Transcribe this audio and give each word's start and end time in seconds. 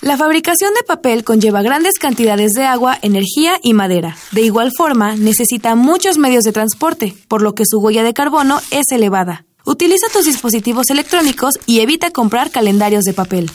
La 0.00 0.16
fabricación 0.16 0.72
de 0.74 0.84
papel 0.86 1.24
conlleva 1.24 1.60
grandes 1.62 1.98
cantidades 1.98 2.52
de 2.52 2.64
agua, 2.64 2.96
energía 3.02 3.58
y 3.62 3.74
madera. 3.74 4.16
De 4.30 4.42
igual 4.42 4.70
forma, 4.76 5.16
necesita 5.16 5.74
muchos 5.74 6.18
medios 6.18 6.44
de 6.44 6.52
transporte, 6.52 7.14
por 7.26 7.42
lo 7.42 7.54
que 7.54 7.64
su 7.66 7.78
huella 7.78 8.04
de 8.04 8.14
carbono 8.14 8.60
es 8.70 8.86
elevada. 8.92 9.44
Utiliza 9.64 10.06
tus 10.12 10.24
dispositivos 10.24 10.90
electrónicos 10.90 11.54
y 11.66 11.80
evita 11.80 12.10
comprar 12.12 12.50
calendarios 12.50 13.04
de 13.04 13.12
papel. 13.12 13.50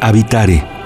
Habitare 0.00 0.81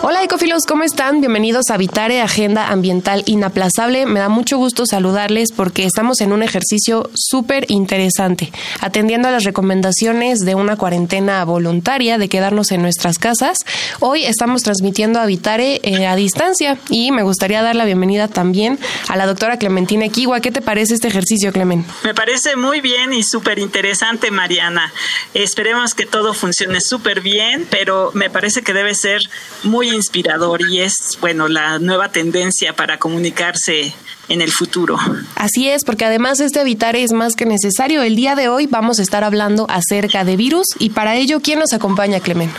Hola 0.00 0.22
ecofilos, 0.22 0.64
¿cómo 0.64 0.84
están? 0.84 1.20
Bienvenidos 1.20 1.70
a 1.70 1.76
Vitare 1.76 2.20
Agenda 2.20 2.68
Ambiental 2.68 3.24
Inaplazable. 3.26 4.06
Me 4.06 4.20
da 4.20 4.28
mucho 4.28 4.56
gusto 4.56 4.86
saludarles 4.86 5.50
porque 5.50 5.84
estamos 5.84 6.20
en 6.20 6.32
un 6.32 6.44
ejercicio 6.44 7.10
súper 7.16 7.64
interesante, 7.68 8.52
atendiendo 8.80 9.26
a 9.26 9.32
las 9.32 9.42
recomendaciones 9.42 10.38
de 10.38 10.54
una 10.54 10.76
cuarentena 10.76 11.44
voluntaria 11.44 12.16
de 12.16 12.28
quedarnos 12.28 12.70
en 12.70 12.80
nuestras 12.80 13.18
casas. 13.18 13.58
Hoy 13.98 14.24
estamos 14.24 14.62
transmitiendo 14.62 15.18
a 15.18 15.26
Vitare 15.26 15.80
eh, 15.82 16.06
a 16.06 16.14
distancia 16.14 16.78
y 16.88 17.10
me 17.10 17.24
gustaría 17.24 17.60
dar 17.60 17.74
la 17.74 17.84
bienvenida 17.84 18.28
también 18.28 18.78
a 19.08 19.16
la 19.16 19.26
doctora 19.26 19.58
Clementina 19.58 20.06
Equigua. 20.06 20.40
¿Qué 20.40 20.52
te 20.52 20.62
parece 20.62 20.94
este 20.94 21.08
ejercicio, 21.08 21.52
Clemen? 21.52 21.84
Me 22.04 22.14
parece 22.14 22.54
muy 22.54 22.80
bien 22.80 23.12
y 23.12 23.24
súper 23.24 23.58
interesante, 23.58 24.30
Mariana. 24.30 24.92
Esperemos 25.34 25.94
que 25.94 26.06
todo 26.06 26.34
funcione 26.34 26.80
súper 26.80 27.20
bien, 27.20 27.66
pero 27.68 28.12
me 28.14 28.30
parece 28.30 28.62
que 28.62 28.72
debe 28.72 28.94
ser 28.94 29.22
muy 29.64 29.88
inspirador 29.98 30.62
y 30.62 30.80
es, 30.80 31.18
bueno, 31.20 31.48
la 31.48 31.78
nueva 31.78 32.10
tendencia 32.10 32.74
para 32.74 32.98
comunicarse 32.98 33.92
en 34.28 34.42
el 34.42 34.50
futuro. 34.50 34.98
Así 35.34 35.68
es, 35.68 35.84
porque 35.84 36.04
además 36.04 36.40
este 36.40 36.60
evitar 36.60 36.96
es 36.96 37.12
más 37.12 37.34
que 37.34 37.46
necesario. 37.46 38.02
El 38.02 38.16
día 38.16 38.34
de 38.34 38.48
hoy 38.48 38.66
vamos 38.66 38.98
a 38.98 39.02
estar 39.02 39.24
hablando 39.24 39.66
acerca 39.68 40.24
de 40.24 40.36
virus 40.36 40.66
y 40.78 40.90
para 40.90 41.16
ello, 41.16 41.40
¿quién 41.40 41.58
nos 41.58 41.72
acompaña, 41.72 42.20
Clemen? 42.20 42.50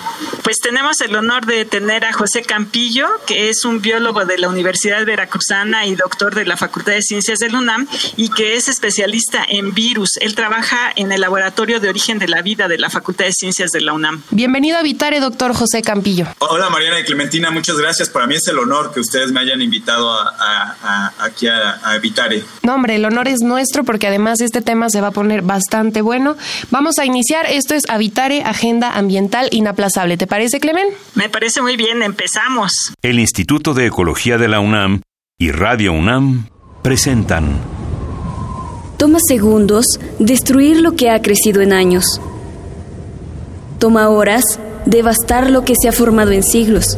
Pues 0.44 0.58
tenemos 0.60 1.00
el 1.02 1.16
honor 1.16 1.46
de 1.46 1.66
tener 1.66 2.06
a 2.06 2.14
José 2.14 2.42
Campillo, 2.42 3.08
que 3.28 3.50
es 3.50 3.66
un 3.66 3.82
biólogo 3.82 4.26
de 4.26 4.38
la 4.38 4.50
Universidad 4.50 5.06
Veracruzana 5.06 5.86
y 5.86 5.96
doctor 5.96 6.34
de 6.34 6.46
la 6.46 6.58
Facultad 6.58 6.94
de 6.94 7.02
Ciencias 7.02 7.40
del 7.40 7.56
UNAM 7.56 7.88
y 8.18 8.30
que 8.30 8.56
es 8.56 8.68
especialista 8.68 9.46
en 9.48 9.74
virus. 9.74 10.18
Él 10.22 10.36
trabaja 10.36 10.92
en 10.96 11.12
el 11.12 11.22
Laboratorio 11.22 11.80
de 11.80 11.90
Origen 11.90 12.20
de 12.20 12.28
la 12.28 12.42
Vida 12.42 12.68
de 12.68 12.78
la 12.78 12.90
Facultad 12.90 13.26
de 13.26 13.34
Ciencias 13.34 13.72
de 13.72 13.82
la 13.82 13.94
UNAM. 13.94 14.24
Bienvenido 14.32 14.78
a 14.78 14.82
Vitare, 14.82 15.20
doctor 15.20 15.54
José 15.54 15.82
Campillo. 15.82 16.28
Hola 16.40 16.70
Mariana 16.70 17.00
y 17.00 17.04
Clementina, 17.04 17.52
muchas 17.52 17.78
gracias. 17.78 18.10
Para 18.10 18.26
mí 18.26 18.36
es 18.36 18.48
el 18.48 18.58
honor 18.58 18.92
que 18.94 19.02
ustedes 19.02 19.32
me 19.32 19.42
hayan 19.42 19.62
invitado 19.62 20.12
a, 20.12 21.14
aquí 21.20 21.48
a 21.48 21.59
a. 21.60 22.00
No, 22.64 22.76
hombre, 22.76 22.96
el 22.96 23.06
honor 23.06 23.28
es 23.28 23.42
nuestro 23.42 23.84
porque 23.84 24.08
además 24.08 24.42
este 24.42 24.62
tema 24.62 24.90
se 24.90 25.02
va 25.02 25.08
a 25.08 25.12
poner 25.12 25.42
bastante 25.42 26.02
bueno. 26.02 26.36
Vamos 26.72 26.98
a 27.00 27.06
iniciar. 27.06 27.46
Esto 27.46 27.76
es 27.76 27.84
Habitare, 27.90 28.44
Agenda 28.44 28.92
Ambiental 28.92 29.50
Inaplazable. 29.52 30.18
¿Te 30.18 30.28
parece, 30.28 30.60
Clemen? 30.60 30.88
Me 31.16 31.30
parece 31.30 31.62
muy 31.62 31.76
bien. 31.76 32.04
Empezamos. 32.04 32.94
El 33.02 33.20
Instituto 33.20 33.74
de 33.74 33.88
Ecología 33.88 34.38
de 34.38 34.48
la 34.48 34.60
UNAM 34.60 35.02
y 35.38 35.52
Radio 35.52 35.94
UNAM 35.94 36.48
presentan. 36.82 37.60
Toma 38.98 39.20
segundos 39.26 39.86
destruir 40.20 40.82
lo 40.82 40.96
que 40.96 41.10
ha 41.10 41.22
crecido 41.22 41.62
en 41.62 41.74
años. 41.74 42.22
Toma 43.80 44.10
horas 44.10 44.44
devastar 44.86 45.50
lo 45.50 45.64
que 45.64 45.74
se 45.82 45.88
ha 45.88 45.92
formado 45.92 46.32
en 46.32 46.44
siglos. 46.44 46.98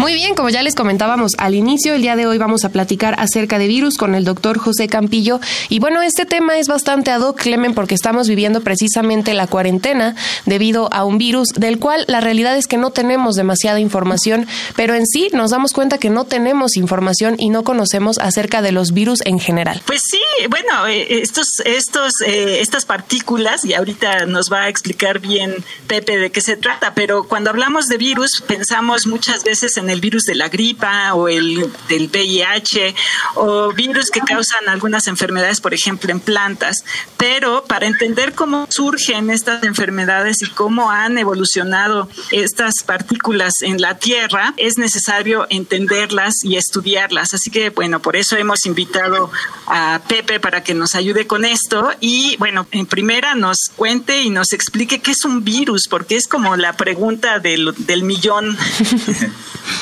Muy 0.00 0.14
bien, 0.14 0.34
como 0.34 0.48
ya 0.48 0.62
les 0.62 0.74
comentábamos 0.74 1.32
al 1.36 1.54
inicio, 1.54 1.92
el 1.92 2.00
día 2.00 2.16
de 2.16 2.26
hoy 2.26 2.38
vamos 2.38 2.64
a 2.64 2.70
platicar 2.70 3.16
acerca 3.18 3.58
de 3.58 3.66
virus 3.66 3.98
con 3.98 4.14
el 4.14 4.24
doctor 4.24 4.58
José 4.58 4.88
Campillo. 4.88 5.40
Y 5.68 5.78
bueno, 5.78 6.00
este 6.00 6.24
tema 6.24 6.58
es 6.58 6.68
bastante 6.68 7.10
ad 7.10 7.20
hoc, 7.20 7.38
Clemen, 7.38 7.74
porque 7.74 7.96
estamos 7.96 8.26
viviendo 8.26 8.62
precisamente 8.62 9.34
la 9.34 9.46
cuarentena 9.46 10.16
debido 10.46 10.90
a 10.90 11.04
un 11.04 11.18
virus 11.18 11.48
del 11.48 11.78
cual 11.78 12.06
la 12.08 12.22
realidad 12.22 12.56
es 12.56 12.66
que 12.66 12.78
no 12.78 12.92
tenemos 12.92 13.34
demasiada 13.34 13.78
información, 13.78 14.46
pero 14.74 14.94
en 14.94 15.06
sí 15.06 15.28
nos 15.34 15.50
damos 15.50 15.74
cuenta 15.74 15.98
que 15.98 16.08
no 16.08 16.24
tenemos 16.24 16.78
información 16.78 17.34
y 17.36 17.50
no 17.50 17.62
conocemos 17.62 18.18
acerca 18.20 18.62
de 18.62 18.72
los 18.72 18.92
virus 18.92 19.20
en 19.26 19.38
general. 19.38 19.82
Pues 19.84 20.00
sí, 20.10 20.22
bueno, 20.48 20.86
eh, 20.86 21.20
estos, 21.20 21.60
estos, 21.66 22.22
eh, 22.24 22.62
estas 22.62 22.86
partículas, 22.86 23.66
y 23.66 23.74
ahorita 23.74 24.24
nos 24.24 24.50
va 24.50 24.62
a 24.62 24.68
explicar 24.70 25.18
bien 25.18 25.56
Pepe 25.88 26.16
de 26.16 26.30
qué 26.30 26.40
se 26.40 26.56
trata, 26.56 26.94
pero 26.94 27.24
cuando 27.24 27.50
hablamos 27.50 27.84
de 27.84 27.98
virus 27.98 28.42
pensamos 28.46 29.06
muchas 29.06 29.44
veces 29.44 29.76
en 29.76 29.89
el 29.90 30.00
virus 30.00 30.24
de 30.24 30.34
la 30.34 30.48
gripa 30.48 31.14
o 31.14 31.28
el 31.28 31.70
del 31.88 32.08
VIH 32.08 32.94
o 33.34 33.72
virus 33.72 34.10
que 34.10 34.20
causan 34.20 34.68
algunas 34.68 35.06
enfermedades, 35.06 35.60
por 35.60 35.74
ejemplo, 35.74 36.10
en 36.10 36.20
plantas. 36.20 36.84
Pero 37.16 37.64
para 37.64 37.86
entender 37.86 38.34
cómo 38.34 38.66
surgen 38.70 39.30
estas 39.30 39.62
enfermedades 39.64 40.42
y 40.42 40.46
cómo 40.46 40.90
han 40.90 41.18
evolucionado 41.18 42.08
estas 42.30 42.74
partículas 42.84 43.52
en 43.62 43.80
la 43.80 43.98
Tierra, 43.98 44.54
es 44.56 44.78
necesario 44.78 45.46
entenderlas 45.50 46.34
y 46.42 46.56
estudiarlas. 46.56 47.34
Así 47.34 47.50
que, 47.50 47.70
bueno, 47.70 48.00
por 48.00 48.16
eso 48.16 48.36
hemos 48.36 48.64
invitado 48.66 49.30
a 49.66 50.00
Pepe 50.08 50.40
para 50.40 50.62
que 50.62 50.74
nos 50.74 50.94
ayude 50.94 51.26
con 51.26 51.44
esto 51.44 51.90
y, 52.00 52.36
bueno, 52.38 52.66
en 52.72 52.86
primera 52.86 53.34
nos 53.34 53.58
cuente 53.76 54.22
y 54.22 54.30
nos 54.30 54.52
explique 54.52 55.00
qué 55.00 55.12
es 55.12 55.24
un 55.24 55.44
virus, 55.44 55.88
porque 55.88 56.16
es 56.16 56.26
como 56.26 56.56
la 56.56 56.74
pregunta 56.74 57.38
del, 57.38 57.74
millón. 58.02 58.56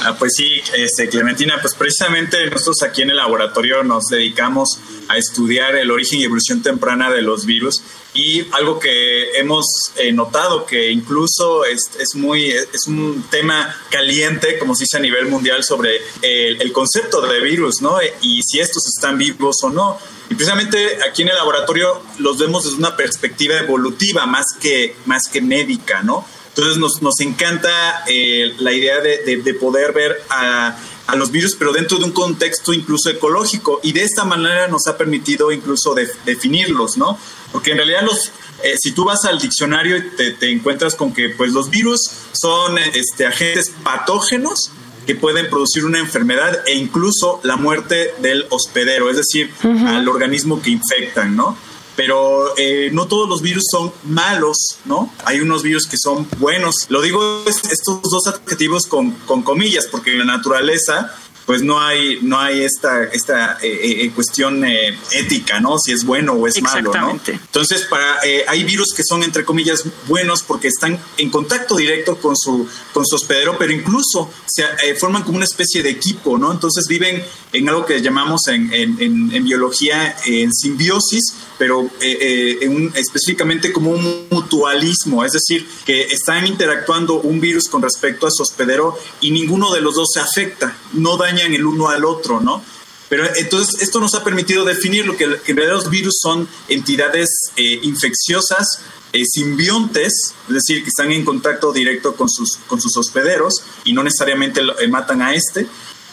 Ah, 0.04 0.14
pues 0.16 0.34
sí, 0.36 0.60
este, 0.76 1.08
Clementina, 1.08 1.58
pues 1.60 1.74
precisamente 1.74 2.48
nosotros 2.48 2.82
aquí 2.82 3.02
en 3.02 3.10
el 3.10 3.16
laboratorio 3.16 3.82
nos 3.82 4.04
dedicamos 4.06 4.78
a 5.08 5.16
estudiar 5.16 5.74
el 5.74 5.90
origen 5.90 6.20
y 6.20 6.24
evolución 6.24 6.62
temprana 6.62 7.10
de 7.10 7.20
los 7.20 7.46
virus 7.46 7.82
y 8.14 8.46
algo 8.52 8.78
que 8.78 9.32
hemos 9.32 9.66
eh, 9.96 10.12
notado 10.12 10.66
que 10.66 10.90
incluso 10.90 11.64
es, 11.64 11.90
es, 11.98 12.14
muy 12.14 12.50
es 12.50 12.86
un 12.86 13.24
tema 13.30 13.74
caliente 13.90 14.58
como 14.58 14.74
se 14.74 14.84
dice 14.84 14.98
a 14.98 15.00
nivel 15.00 15.26
mundial 15.26 15.64
sobre 15.64 16.00
el, 16.22 16.72
concepto 16.72 17.20
de 17.20 17.40
virus 17.40 17.82
no 17.82 17.98
y 18.22 18.42
si 18.42 18.60
estos 18.60 18.86
están 18.86 19.18
vivos 19.18 19.56
o 19.62 19.70
no. 19.70 19.98
Y 20.30 20.34
precisamente 20.34 20.98
aquí 21.08 21.22
en 21.22 21.28
el 21.28 21.36
laboratorio 21.36 22.02
los 22.18 22.38
vemos 22.38 22.64
desde 22.64 22.76
una 22.76 22.96
perspectiva 22.96 23.56
evolutiva 23.56 24.26
más 24.26 24.46
que 24.60 24.94
más 25.06 25.22
que 25.32 25.40
médica 25.40 26.02
no 26.02 26.24
entonces 26.58 26.78
nos, 26.78 27.00
nos 27.02 27.20
encanta 27.20 28.02
eh, 28.08 28.52
la 28.58 28.72
idea 28.72 29.00
de, 29.00 29.42
de, 29.44 29.54
poder 29.54 29.92
ver 29.92 30.20
a, 30.28 30.76
a, 31.06 31.14
los 31.14 31.30
virus, 31.30 31.54
pero 31.54 31.72
dentro 31.72 31.98
de 31.98 32.04
un 32.06 32.10
contexto 32.10 32.72
incluso 32.72 33.10
ecológico. 33.10 33.78
Y 33.84 33.92
de 33.92 34.02
esta 34.02 34.24
manera 34.24 34.66
nos 34.66 34.88
ha 34.88 34.96
permitido 34.96 35.52
incluso 35.52 35.94
de, 35.94 36.08
definirlos, 36.24 36.96
¿no? 36.96 37.16
Porque 37.52 37.70
en 37.70 37.76
realidad 37.76 38.02
los, 38.02 38.32
eh, 38.64 38.74
si 38.76 38.90
tú 38.90 39.04
vas 39.04 39.24
al 39.24 39.38
diccionario 39.38 40.02
te, 40.16 40.32
te, 40.32 40.50
encuentras 40.50 40.96
con 40.96 41.14
que 41.14 41.28
pues, 41.28 41.52
los 41.52 41.70
virus 41.70 42.00
son 42.32 42.76
este, 42.78 43.24
agentes 43.24 43.70
patógenos 43.84 44.72
que 45.06 45.14
pueden 45.14 45.48
producir 45.48 45.84
una 45.84 46.00
enfermedad 46.00 46.64
e 46.66 46.74
incluso 46.74 47.38
la 47.44 47.54
muerte 47.54 48.14
del 48.20 48.46
hospedero, 48.50 49.08
es 49.10 49.16
decir, 49.16 49.52
uh 49.62 49.68
-huh. 49.68 49.96
al 49.96 50.08
organismo 50.08 50.60
que 50.60 50.70
infectan, 50.70 51.36
¿no? 51.36 51.56
Pero 51.98 52.56
eh, 52.56 52.90
no 52.92 53.08
todos 53.08 53.28
los 53.28 53.42
virus 53.42 53.64
son 53.72 53.92
malos, 54.04 54.56
¿no? 54.84 55.12
Hay 55.24 55.40
unos 55.40 55.64
virus 55.64 55.88
que 55.88 55.96
son 55.98 56.28
buenos. 56.38 56.86
Lo 56.90 57.02
digo 57.02 57.42
estos 57.44 58.00
dos 58.02 58.28
adjetivos 58.28 58.86
con, 58.86 59.10
con 59.26 59.42
comillas, 59.42 59.88
porque 59.90 60.12
en 60.12 60.20
la 60.20 60.24
naturaleza 60.24 61.12
pues 61.48 61.62
no 61.62 61.80
hay 61.80 62.18
no 62.20 62.38
hay 62.38 62.60
esta 62.60 63.04
esta 63.04 63.54
eh, 63.62 64.04
eh, 64.04 64.10
cuestión 64.14 64.66
eh, 64.66 64.98
ética 65.12 65.58
no 65.60 65.78
si 65.78 65.92
es 65.92 66.04
bueno 66.04 66.34
o 66.34 66.46
es 66.46 66.60
malo 66.60 66.92
no 66.92 67.18
entonces 67.26 67.86
para 67.86 68.18
eh, 68.22 68.44
hay 68.46 68.64
virus 68.64 68.92
que 68.94 69.02
son 69.02 69.22
entre 69.22 69.46
comillas 69.46 69.82
buenos 70.06 70.42
porque 70.42 70.68
están 70.68 71.00
en 71.16 71.30
contacto 71.30 71.76
directo 71.76 72.18
con 72.20 72.36
su 72.36 72.68
con 72.92 73.06
su 73.06 73.16
hospedero 73.16 73.56
pero 73.56 73.72
incluso 73.72 74.30
se 74.44 74.62
eh, 74.62 74.94
forman 75.00 75.22
como 75.22 75.36
una 75.36 75.46
especie 75.46 75.82
de 75.82 75.88
equipo 75.88 76.36
no 76.36 76.52
entonces 76.52 76.84
viven 76.86 77.24
en 77.54 77.68
algo 77.70 77.86
que 77.86 78.02
llamamos 78.02 78.46
en, 78.48 78.70
en, 78.74 79.00
en, 79.00 79.34
en 79.34 79.44
biología 79.44 80.16
en 80.26 80.52
simbiosis 80.52 81.32
pero 81.58 81.90
eh, 82.00 82.58
eh, 82.62 82.90
específicamente 82.94 83.72
como 83.72 83.90
un 83.90 84.28
mutualismo, 84.30 85.24
es 85.24 85.32
decir, 85.32 85.68
que 85.84 86.02
están 86.04 86.46
interactuando 86.46 87.20
un 87.20 87.40
virus 87.40 87.68
con 87.68 87.82
respecto 87.82 88.26
a 88.26 88.30
su 88.30 88.42
hospedero 88.42 88.96
y 89.20 89.32
ninguno 89.32 89.72
de 89.72 89.80
los 89.80 89.96
dos 89.96 90.08
se 90.14 90.20
afecta, 90.20 90.76
no 90.92 91.16
dañan 91.16 91.52
el 91.52 91.66
uno 91.66 91.88
al 91.88 92.04
otro, 92.04 92.40
¿no? 92.40 92.62
Pero 93.08 93.24
entonces 93.36 93.82
esto 93.82 94.00
nos 94.00 94.14
ha 94.14 94.22
permitido 94.22 94.64
definir 94.64 95.06
lo 95.06 95.16
que, 95.16 95.24
en 95.24 95.56
realidad 95.56 95.76
los 95.76 95.90
virus 95.90 96.18
son 96.22 96.46
entidades 96.68 97.28
infecciosas 97.56 98.80
simbiontes, 99.24 100.34
es 100.48 100.54
decir, 100.54 100.82
que 100.82 100.90
están 100.90 101.10
en 101.10 101.24
contacto 101.24 101.72
directo 101.72 102.14
con 102.14 102.28
sus, 102.28 102.56
con 102.66 102.80
sus 102.80 102.94
hospederos 102.98 103.62
y 103.84 103.94
no 103.94 104.02
necesariamente 104.02 104.60
matan 104.90 105.22
a 105.22 105.34
este, 105.34 105.66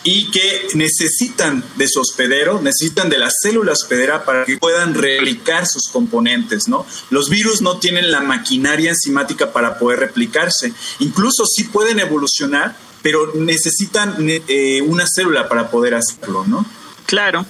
y 0.08 0.30
que 0.30 0.68
necesitan 0.76 1.64
de 1.78 1.88
su 1.88 2.00
hospedero, 2.00 2.62
necesitan 2.62 3.10
de 3.10 3.18
la 3.18 3.30
célula 3.32 3.72
hospedera 3.72 4.24
para 4.24 4.46
que 4.46 4.58
puedan 4.58 4.94
replicar 4.94 5.66
sus 5.66 5.90
componentes, 5.90 6.68
¿no? 6.68 6.86
Los 7.10 7.28
virus 7.32 7.64
no 7.64 7.80
tienen 7.80 8.12
la 8.12 8.22
maquinaria 8.22 8.92
enzimática 8.92 9.52
para 9.52 9.80
poder 9.80 10.00
replicarse. 10.00 10.74
Incluso 11.00 11.48
sí 11.48 11.64
pueden 11.64 12.00
evolucionar, 12.00 12.78
pero 13.02 13.34
necesitan 13.34 14.16
eh, 14.20 14.84
una 14.84 15.06
célula 15.08 15.50
para 15.50 15.72
poder 15.72 15.96
hacerlo, 15.96 16.46
¿no? 16.46 16.68
Claro. 17.08 17.44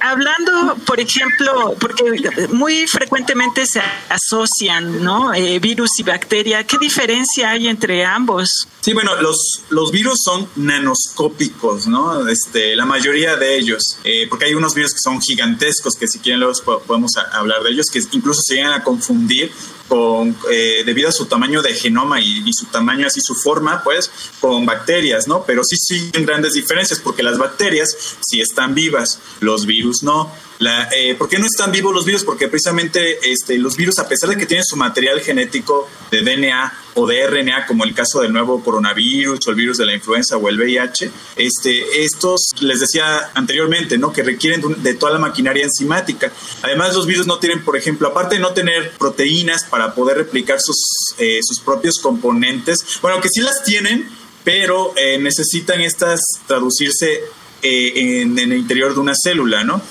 Hablando, 0.00 0.76
por 0.86 1.00
ejemplo, 1.00 1.74
porque 1.80 2.48
muy 2.50 2.86
frecuentemente 2.86 3.66
se 3.66 3.80
asocian, 4.08 5.02
¿no? 5.02 5.32
Eh, 5.34 5.58
virus 5.58 5.90
y 5.98 6.02
bacteria, 6.02 6.64
¿qué 6.66 6.78
diferencia 6.78 7.50
hay 7.50 7.68
entre 7.68 8.04
ambos? 8.04 8.48
Sí, 8.80 8.92
bueno, 8.92 9.20
los, 9.20 9.62
los 9.70 9.92
virus 9.92 10.18
son 10.24 10.48
nanoscópicos, 10.56 11.86
¿no? 11.86 12.26
Este, 12.28 12.74
la 12.74 12.84
mayoría 12.84 13.36
de 13.36 13.56
ellos, 13.56 13.98
eh, 14.04 14.26
porque 14.28 14.46
hay 14.46 14.54
unos 14.54 14.74
virus 14.74 14.92
que 14.92 15.00
son 15.00 15.20
gigantescos, 15.20 15.94
que 15.94 16.08
si 16.08 16.18
quieren 16.18 16.40
luego 16.40 16.80
podemos 16.86 17.12
hablar 17.32 17.62
de 17.62 17.70
ellos, 17.70 17.86
que 17.92 18.00
incluso 18.12 18.40
se 18.42 18.56
llegan 18.56 18.72
a 18.72 18.82
confundir 18.82 19.52
con, 19.88 20.36
eh, 20.50 20.82
debido 20.84 21.08
a 21.08 21.12
su 21.12 21.26
tamaño 21.26 21.62
de 21.62 21.74
genoma 21.74 22.20
y, 22.20 22.52
su 22.52 22.66
tamaño, 22.66 23.06
así 23.06 23.20
su 23.20 23.34
forma, 23.34 23.82
pues, 23.82 24.10
con 24.40 24.66
bacterias, 24.66 25.28
¿no? 25.28 25.44
Pero 25.44 25.62
sí 25.64 25.76
siguen 25.76 26.26
grandes 26.26 26.54
diferencias, 26.54 27.00
porque 27.00 27.22
las 27.22 27.38
bacterias 27.38 27.96
sí 28.20 28.40
están 28.40 28.74
vivas, 28.74 29.18
los 29.40 29.66
virus 29.66 30.02
no. 30.02 30.32
La, 30.62 30.88
eh, 30.94 31.16
¿Por 31.16 31.28
qué 31.28 31.40
no 31.40 31.46
están 31.46 31.72
vivos 31.72 31.92
los 31.92 32.04
virus? 32.04 32.22
Porque 32.22 32.46
precisamente 32.46 33.18
este, 33.28 33.58
los 33.58 33.76
virus, 33.76 33.98
a 33.98 34.06
pesar 34.06 34.30
de 34.30 34.36
que 34.36 34.46
tienen 34.46 34.64
su 34.64 34.76
material 34.76 35.20
genético 35.20 35.90
de 36.12 36.22
DNA 36.22 36.72
o 36.94 37.04
de 37.04 37.26
RNA, 37.26 37.66
como 37.66 37.82
el 37.82 37.92
caso 37.94 38.20
del 38.20 38.32
nuevo 38.32 38.62
coronavirus 38.62 39.44
o 39.44 39.50
el 39.50 39.56
virus 39.56 39.78
de 39.78 39.86
la 39.86 39.94
influenza 39.94 40.36
o 40.36 40.48
el 40.48 40.56
VIH, 40.56 41.10
este, 41.34 42.04
estos, 42.04 42.42
les 42.60 42.78
decía 42.78 43.32
anteriormente, 43.34 43.98
¿no? 43.98 44.12
que 44.12 44.22
requieren 44.22 44.62
de 44.84 44.94
toda 44.94 45.10
la 45.10 45.18
maquinaria 45.18 45.64
enzimática. 45.64 46.30
Además, 46.62 46.94
los 46.94 47.06
virus 47.08 47.26
no 47.26 47.40
tienen, 47.40 47.64
por 47.64 47.76
ejemplo, 47.76 48.06
aparte 48.06 48.36
de 48.36 48.40
no 48.40 48.52
tener 48.52 48.92
proteínas 48.92 49.64
para 49.64 49.96
poder 49.96 50.16
replicar 50.16 50.60
sus, 50.60 50.76
eh, 51.18 51.40
sus 51.42 51.58
propios 51.58 51.98
componentes, 51.98 52.78
bueno, 53.00 53.20
que 53.20 53.28
sí 53.28 53.40
las 53.40 53.64
tienen, 53.64 54.08
pero 54.44 54.94
eh, 54.96 55.18
necesitan 55.18 55.80
estas 55.80 56.20
traducirse 56.46 57.20
eh, 57.62 57.92
en, 57.94 58.38
en, 58.38 58.52
el 58.52 58.58
interior 58.58 58.94
de 58.94 59.00
una 59.00 59.14
célula, 59.20 59.64
¿no? 59.64 59.82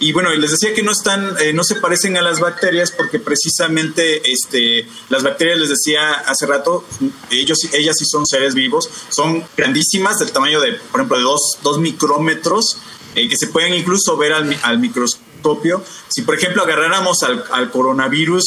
Y 0.00 0.12
bueno, 0.12 0.30
les 0.34 0.50
decía 0.50 0.74
que 0.74 0.82
no 0.82 0.90
están, 0.90 1.36
eh, 1.40 1.52
no 1.52 1.62
se 1.62 1.76
parecen 1.76 2.16
a 2.16 2.22
las 2.22 2.40
bacterias 2.40 2.90
porque 2.90 3.20
precisamente 3.20 4.22
este, 4.30 4.88
las 5.08 5.22
bacterias, 5.22 5.58
les 5.58 5.68
decía 5.68 6.10
hace 6.10 6.46
rato, 6.46 6.84
ellos, 7.30 7.58
ellas 7.72 7.96
sí 7.98 8.04
son 8.04 8.26
seres 8.26 8.54
vivos, 8.54 8.90
son 9.08 9.44
grandísimas, 9.56 10.18
del 10.18 10.32
tamaño 10.32 10.60
de, 10.60 10.72
por 10.72 11.00
ejemplo, 11.00 11.18
de 11.18 11.22
dos, 11.62 11.78
micrómetros, 11.78 12.78
eh, 13.14 13.28
que 13.28 13.36
se 13.36 13.46
pueden 13.46 13.74
incluso 13.74 14.16
ver 14.16 14.32
al, 14.32 14.78
microscopio. 14.78 15.82
Si, 16.08 16.22
por 16.22 16.34
ejemplo, 16.34 16.62
agarráramos 16.62 17.22
al, 17.22 17.70
coronavirus, 17.70 18.44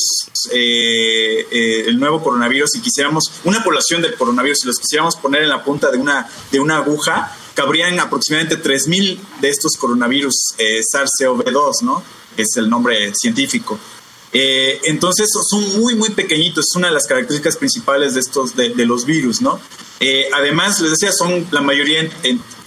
eh, 0.52 1.86
el 1.88 1.98
nuevo 1.98 2.22
coronavirus, 2.22 2.76
y 2.76 2.82
quisiéramos 2.82 3.32
una 3.46 3.64
población 3.64 4.02
del 4.02 4.16
coronavirus, 4.16 4.66
y 4.66 4.68
los 4.68 4.80
quisiéramos 4.80 5.16
poner 5.16 5.44
en 5.44 5.50
la 5.50 5.64
punta 5.64 5.92
de 5.92 5.98
una, 5.98 6.28
de 6.52 6.60
una 6.60 6.78
aguja, 6.78 7.37
cabrían 7.58 8.00
aproximadamente 8.00 8.62
3.000 8.62 9.18
de 9.42 9.50
estos 9.50 9.78
coronavirus 9.78 10.54
eh, 10.60 10.80
SARS-CoV-2, 10.94 11.82
¿no? 11.82 12.04
Es 12.38 12.56
el 12.56 12.70
nombre 12.70 13.12
científico. 13.16 13.80
Eh, 14.32 14.80
entonces 14.84 15.28
son 15.50 15.80
muy, 15.80 15.96
muy 15.96 16.12
pequeñitos, 16.12 16.66
es 16.70 16.76
una 16.76 16.90
de 16.90 16.94
las 16.94 17.08
características 17.08 17.58
principales 17.58 18.14
de 18.14 18.20
estos, 18.20 18.56
de, 18.56 18.86
los 18.86 19.06
virus, 19.06 19.42
¿no? 19.42 19.60
Eh, 20.00 20.28
además, 20.36 20.80
les 20.82 20.92
decía, 20.92 21.12
son 21.12 21.48
la 21.50 21.62
mayoría 21.62 22.08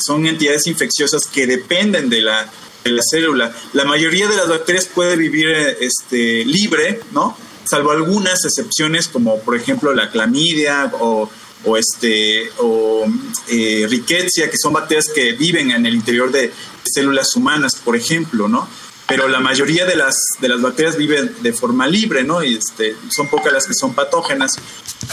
son 0.04 0.26
entidades 0.26 0.66
infecciosas 0.66 1.28
que 1.28 1.46
dependen 1.46 2.10
de 2.10 2.22
la, 2.22 2.50
de 2.82 2.90
la 2.90 3.02
célula. 3.08 3.54
La 3.74 3.84
mayoría 3.84 4.26
de 4.26 4.34
las 4.34 4.48
bacterias 4.48 4.86
puede 4.86 5.14
vivir 5.14 5.50
este, 5.80 6.44
libre, 6.44 7.00
¿no? 7.12 7.36
Salvo 7.64 7.92
algunas 7.92 8.44
excepciones 8.44 9.06
como 9.06 9.38
por 9.42 9.54
ejemplo 9.54 9.94
la 9.94 10.10
clamidia 10.10 10.90
o 10.98 11.30
o 11.64 11.76
este 11.76 12.50
o 12.58 13.06
eh, 13.48 13.86
que 14.06 14.58
son 14.60 14.72
bacterias 14.72 15.08
que 15.14 15.32
viven 15.32 15.70
en 15.70 15.86
el 15.86 15.94
interior 15.94 16.30
de 16.30 16.52
células 16.84 17.36
humanas, 17.36 17.76
por 17.76 17.96
ejemplo, 17.96 18.48
¿no? 18.48 18.68
Pero 19.10 19.26
la 19.26 19.40
mayoría 19.40 19.86
de 19.86 19.96
las, 19.96 20.14
de 20.40 20.48
las 20.48 20.62
bacterias 20.62 20.96
viven 20.96 21.34
de 21.42 21.52
forma 21.52 21.88
libre, 21.88 22.22
¿no? 22.22 22.44
Y 22.44 22.54
este, 22.54 22.94
son 23.10 23.28
pocas 23.28 23.52
las 23.52 23.66
que 23.66 23.74
son 23.74 23.92
patógenas. 23.92 24.52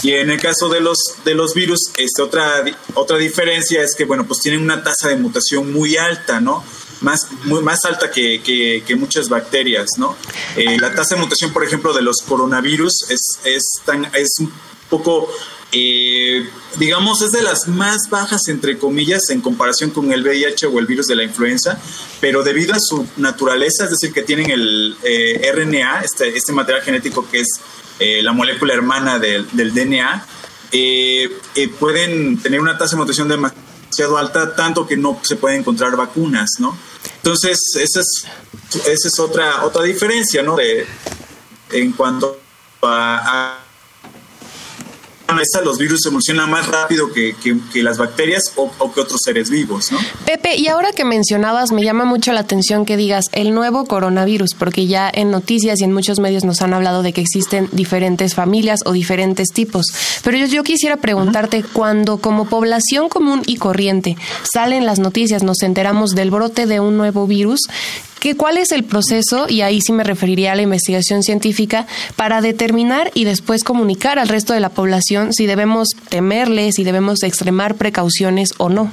Y 0.04 0.12
en 0.12 0.30
el 0.30 0.40
caso 0.40 0.68
de 0.68 0.80
los, 0.80 0.98
de 1.24 1.34
los 1.34 1.52
virus, 1.52 1.80
este, 1.96 2.22
otra, 2.22 2.64
otra 2.94 3.18
diferencia 3.18 3.82
es 3.82 3.96
que, 3.96 4.04
bueno, 4.04 4.24
pues 4.24 4.38
tienen 4.38 4.62
una 4.62 4.84
tasa 4.84 5.08
de 5.08 5.16
mutación 5.16 5.72
muy 5.72 5.96
alta, 5.96 6.40
¿no? 6.40 6.62
Más, 7.00 7.26
muy, 7.44 7.60
más 7.60 7.84
alta 7.84 8.08
que, 8.08 8.40
que, 8.40 8.96
muchas 8.96 9.28
bacterias, 9.28 9.88
¿no? 9.96 10.16
Eh, 10.54 10.78
la 10.78 10.94
tasa 10.94 11.16
de 11.16 11.22
mutación, 11.22 11.52
por 11.52 11.64
ejemplo, 11.64 11.92
de 11.92 12.02
los 12.02 12.22
coronavirus 12.22 13.10
es, 13.10 13.20
es, 13.44 13.64
tan, 13.84 14.04
es 14.14 14.36
poco 14.88 15.28
eh, 15.70 16.48
digamos, 16.78 17.20
es 17.20 17.32
de 17.32 17.42
las 17.42 17.68
más 17.68 18.08
bajas, 18.08 18.48
entre 18.48 18.78
comillas, 18.78 19.28
en 19.28 19.42
comparación 19.42 19.90
con 19.90 20.10
el 20.12 20.22
VIH 20.22 20.66
o 20.66 20.78
el 20.78 20.86
virus 20.86 21.06
de 21.06 21.16
la 21.16 21.24
influenza, 21.24 21.78
pero 22.20 22.42
debido 22.42 22.74
a 22.74 22.80
su 22.80 23.06
naturaleza, 23.18 23.84
es 23.84 23.90
decir, 23.90 24.12
que 24.12 24.22
tienen 24.22 24.50
el 24.50 24.96
eh, 25.02 25.52
RNA, 25.54 26.00
este, 26.00 26.36
este, 26.36 26.52
material 26.52 26.82
genético 26.82 27.28
que 27.28 27.40
es 27.40 27.48
eh, 27.98 28.22
la 28.22 28.32
molécula 28.32 28.72
hermana 28.72 29.18
del, 29.18 29.46
DNA, 29.52 30.26
pueden 31.78 32.38
tener 32.40 32.60
una 32.60 32.78
tasa 32.78 32.96
de 32.96 33.02
mutación 33.02 33.28
demasiado 33.28 34.16
alta, 34.16 34.54
tanto 34.54 34.86
que 34.86 34.96
no 34.96 35.20
se 35.22 35.36
pueden 35.36 35.60
encontrar 35.60 35.96
vacunas, 35.96 36.48
¿no? 36.60 36.76
Entonces, 37.16 37.58
esa 37.76 38.00
es, 38.00 39.18
otra, 39.18 39.64
otra 39.64 39.82
diferencia, 39.82 40.42
¿no? 40.42 40.56
En 41.70 41.92
cuanto 41.92 42.38
a 42.82 43.58
los 45.64 45.78
virus 45.78 46.04
evolucionan 46.06 46.50
más 46.50 46.66
rápido 46.66 47.12
que, 47.12 47.34
las 47.74 47.98
bacterias 47.98 48.42
o, 48.56 48.70
que 48.92 49.00
otros 49.00 49.20
seres 49.24 49.50
vivos, 49.50 49.92
¿no? 49.92 49.98
Pepe, 50.24 50.56
y 50.56 50.68
ahora 50.68 50.92
que 50.92 51.04
mencionabas, 51.04 51.70
me 51.70 51.84
llama 51.84 52.04
mucho 52.04 52.32
la 52.32 52.40
atención 52.40 52.84
que 52.84 52.96
digas 52.96 53.26
el 53.32 53.54
nuevo 53.54 53.84
coronavirus, 53.84 54.54
porque 54.58 54.86
ya 54.86 55.10
en 55.12 55.30
noticias 55.30 55.80
y 55.80 55.84
en 55.84 55.92
muchos 55.92 56.18
medios 56.18 56.44
nos 56.44 56.62
han 56.62 56.74
hablado 56.74 57.02
de 57.02 57.12
que 57.12 57.20
existen 57.20 57.68
diferentes 57.72 58.34
familias 58.34 58.80
o 58.84 58.92
diferentes 58.92 59.48
tipos. 59.48 59.86
Pero 60.24 60.38
yo, 60.38 60.46
yo 60.46 60.64
quisiera 60.64 60.96
preguntarte, 60.96 61.62
cuando 61.62 62.18
como 62.18 62.48
población 62.48 63.08
común 63.08 63.42
y 63.46 63.56
corriente 63.56 64.16
salen 64.52 64.86
las 64.86 64.98
noticias, 64.98 65.42
nos 65.42 65.62
enteramos 65.62 66.10
del 66.10 66.30
brote 66.30 66.66
de 66.66 66.80
un 66.80 66.96
nuevo 66.96 67.26
virus, 67.26 67.60
¿Cuál 68.36 68.58
es 68.58 68.72
el 68.72 68.84
proceso? 68.84 69.46
Y 69.48 69.62
ahí 69.62 69.80
sí 69.80 69.92
me 69.92 70.04
referiría 70.04 70.52
a 70.52 70.56
la 70.56 70.62
investigación 70.62 71.22
científica 71.22 71.86
para 72.16 72.40
determinar 72.40 73.10
y 73.14 73.24
después 73.24 73.64
comunicar 73.64 74.18
al 74.18 74.28
resto 74.28 74.52
de 74.52 74.60
la 74.60 74.70
población 74.70 75.32
si 75.32 75.46
debemos 75.46 75.88
temerles, 76.08 76.74
si 76.76 76.84
debemos 76.84 77.22
extremar 77.22 77.76
precauciones 77.76 78.54
o 78.58 78.68
no. 78.68 78.90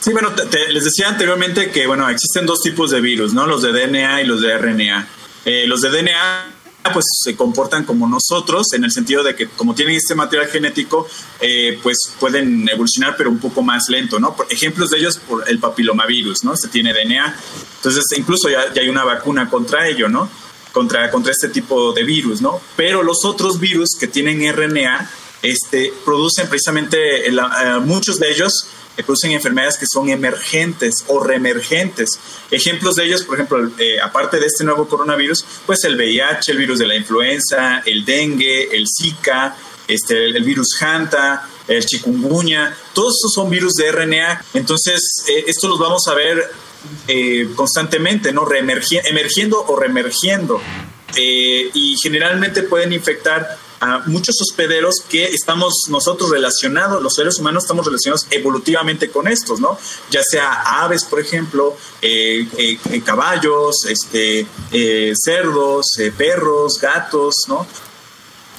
Sí, 0.00 0.12
bueno, 0.12 0.30
les 0.70 0.84
decía 0.84 1.08
anteriormente 1.08 1.70
que 1.70 1.86
bueno 1.86 2.08
existen 2.08 2.46
dos 2.46 2.62
tipos 2.62 2.90
de 2.90 3.00
virus, 3.00 3.34
¿no? 3.34 3.46
Los 3.46 3.62
de 3.62 3.72
DNA 3.72 4.22
y 4.22 4.26
los 4.26 4.40
de 4.40 4.56
RNA. 4.56 5.08
Eh, 5.44 5.64
los 5.66 5.82
de 5.82 5.90
DNA 5.90 6.59
pues 6.92 7.04
se 7.22 7.36
comportan 7.36 7.84
como 7.84 8.08
nosotros 8.08 8.72
en 8.72 8.84
el 8.84 8.90
sentido 8.90 9.22
de 9.22 9.34
que 9.34 9.48
como 9.48 9.74
tienen 9.74 9.96
este 9.96 10.14
material 10.14 10.48
genético 10.48 11.06
eh, 11.40 11.78
pues 11.82 11.96
pueden 12.18 12.68
evolucionar 12.68 13.16
pero 13.16 13.30
un 13.30 13.38
poco 13.38 13.62
más 13.62 13.84
lento 13.88 14.18
no 14.18 14.34
por 14.34 14.46
ejemplos 14.50 14.90
de 14.90 14.98
ellos 14.98 15.18
por 15.18 15.48
el 15.48 15.58
papilomavirus 15.58 16.42
no 16.44 16.56
se 16.56 16.68
tiene 16.68 16.92
DNA 16.92 17.36
entonces 17.76 18.04
incluso 18.16 18.48
ya, 18.48 18.72
hay 18.74 18.88
una 18.88 19.04
vacuna 19.04 19.48
contra 19.50 19.88
ello 19.88 20.08
no 20.08 20.28
contra 20.72 21.10
contra 21.10 21.32
este 21.32 21.48
tipo 21.48 21.92
de 21.92 22.04
virus 22.04 22.40
no 22.40 22.60
pero 22.76 23.02
los 23.02 23.24
otros 23.24 23.60
virus 23.60 23.90
que 23.98 24.06
tienen 24.06 24.50
RNA 24.52 25.10
este 25.42 25.92
producen 26.04 26.48
precisamente 26.48 27.28
eh, 27.28 27.32
muchos 27.84 28.18
de 28.18 28.30
ellos 28.30 28.66
producen 29.02 29.32
enfermedades 29.32 29.76
que 29.78 29.86
son 29.90 30.08
emergentes 30.08 31.04
o 31.06 31.20
reemergentes. 31.20 32.10
Ejemplos 32.50 32.96
de 32.96 33.04
ellos, 33.06 33.22
por 33.22 33.36
ejemplo, 33.36 33.70
eh, 33.78 34.00
aparte 34.00 34.38
de 34.38 34.46
este 34.46 34.64
nuevo 34.64 34.88
coronavirus, 34.88 35.44
pues 35.66 35.84
el 35.84 35.96
VIH, 35.96 36.52
el 36.52 36.58
virus 36.58 36.78
de 36.78 36.86
la 36.86 36.96
influenza, 36.96 37.82
el 37.84 38.04
dengue, 38.04 38.74
el 38.76 38.86
Zika, 38.86 39.56
este, 39.88 40.26
el, 40.26 40.44
virus 40.44 40.80
Hanta, 40.80 41.48
el 41.66 41.84
chikungunya, 41.84 42.76
todos 42.92 43.16
estos 43.16 43.32
son 43.34 43.50
virus 43.50 43.74
de 43.74 43.90
RNA. 43.90 44.44
Entonces, 44.54 45.00
eh, 45.28 45.44
esto 45.46 45.68
los 45.68 45.78
vamos 45.78 46.06
a 46.08 46.14
ver 46.14 46.50
eh, 47.08 47.48
constantemente, 47.54 48.32
¿no? 48.32 48.46
emergiendo 48.52 49.64
o 49.66 49.76
reemergiendo. 49.76 50.60
Eh, 51.16 51.70
y 51.74 51.96
generalmente 52.00 52.62
pueden 52.62 52.92
infectar 52.92 53.58
a 53.80 54.00
muchos 54.06 54.36
hospederos 54.40 54.96
que 55.08 55.24
estamos 55.24 55.74
nosotros 55.88 56.30
relacionados, 56.30 57.02
los 57.02 57.14
seres 57.14 57.38
humanos 57.38 57.64
estamos 57.64 57.86
relacionados 57.86 58.26
evolutivamente 58.30 59.10
con 59.10 59.26
estos, 59.26 59.58
¿no? 59.58 59.78
Ya 60.10 60.22
sea 60.22 60.82
aves, 60.82 61.04
por 61.04 61.20
ejemplo, 61.20 61.76
eh, 62.02 62.78
caballos, 63.04 63.86
este, 63.88 64.46
cerdos, 65.14 65.86
perros, 66.16 66.78
gatos, 66.78 67.34
¿no? 67.48 67.66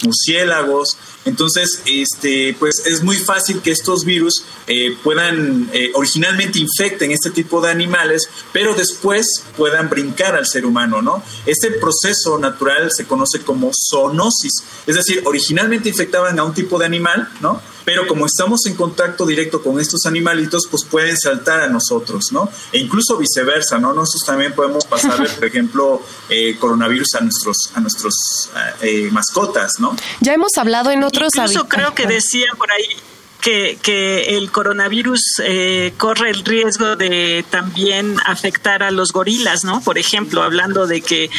Murciélagos. 0.03 0.97
Entonces, 1.23 1.81
este, 1.85 2.55
pues 2.59 2.83
es 2.85 3.03
muy 3.03 3.15
fácil 3.15 3.61
que 3.61 3.71
estos 3.71 4.05
virus 4.05 4.43
eh, 4.67 4.97
puedan, 5.03 5.69
eh, 5.71 5.91
originalmente 5.93 6.59
infecten 6.59 7.11
este 7.11 7.29
tipo 7.29 7.61
de 7.61 7.69
animales, 7.69 8.27
pero 8.51 8.73
después 8.73 9.27
puedan 9.55 9.89
brincar 9.89 10.35
al 10.35 10.47
ser 10.47 10.65
humano, 10.65 11.01
¿no? 11.01 11.23
Este 11.45 11.71
proceso 11.71 12.39
natural 12.39 12.89
se 12.91 13.05
conoce 13.05 13.41
como 13.41 13.71
zoonosis, 13.71 14.63
es 14.87 14.95
decir, 14.95 15.21
originalmente 15.25 15.89
infectaban 15.89 16.39
a 16.39 16.43
un 16.43 16.53
tipo 16.53 16.79
de 16.79 16.85
animal, 16.85 17.29
¿no? 17.39 17.61
Pero 17.85 18.07
como 18.07 18.25
estamos 18.25 18.65
en 18.65 18.75
contacto 18.75 19.25
directo 19.25 19.61
con 19.61 19.79
estos 19.79 20.05
animalitos, 20.05 20.67
pues 20.69 20.83
pueden 20.85 21.17
saltar 21.17 21.61
a 21.61 21.67
nosotros, 21.67 22.31
¿no? 22.31 22.49
E 22.71 22.79
incluso 22.79 23.17
viceversa, 23.17 23.77
¿no? 23.77 23.93
Nosotros 23.93 24.23
también 24.25 24.53
podemos 24.53 24.85
pasarle, 24.85 25.29
por 25.35 25.45
ejemplo, 25.45 26.01
eh, 26.29 26.57
coronavirus 26.59 27.15
a 27.15 27.21
nuestros, 27.21 27.57
a 27.73 27.79
nuestros 27.79 28.49
eh, 28.81 29.09
mascotas, 29.11 29.73
¿no? 29.79 29.95
Ya 30.19 30.33
hemos 30.33 30.51
hablado 30.57 30.91
en 30.91 31.03
otros... 31.03 31.29
Incluso 31.35 31.67
creo 31.67 31.93
que 31.95 32.05
decían 32.05 32.55
por 32.57 32.71
ahí 32.71 32.97
que, 33.39 33.79
que, 33.81 34.37
el 34.37 34.51
coronavirus 34.51 35.21
eh, 35.43 35.93
corre 35.97 36.29
el 36.29 36.45
riesgo 36.45 36.95
de 36.95 37.43
también 37.49 38.17
afectar 38.25 38.83
a 38.83 38.91
los 38.91 39.11
gorilas, 39.11 39.63
¿no? 39.63 39.81
Por 39.81 39.97
ejemplo, 39.97 40.43
hablando 40.43 40.85
de 40.85 41.01
que 41.01 41.29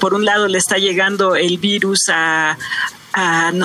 por 0.00 0.14
un 0.14 0.24
lado 0.24 0.48
le 0.48 0.56
está 0.56 0.78
llegando 0.78 1.36
el 1.36 1.58
virus 1.58 2.08
a, 2.08 2.56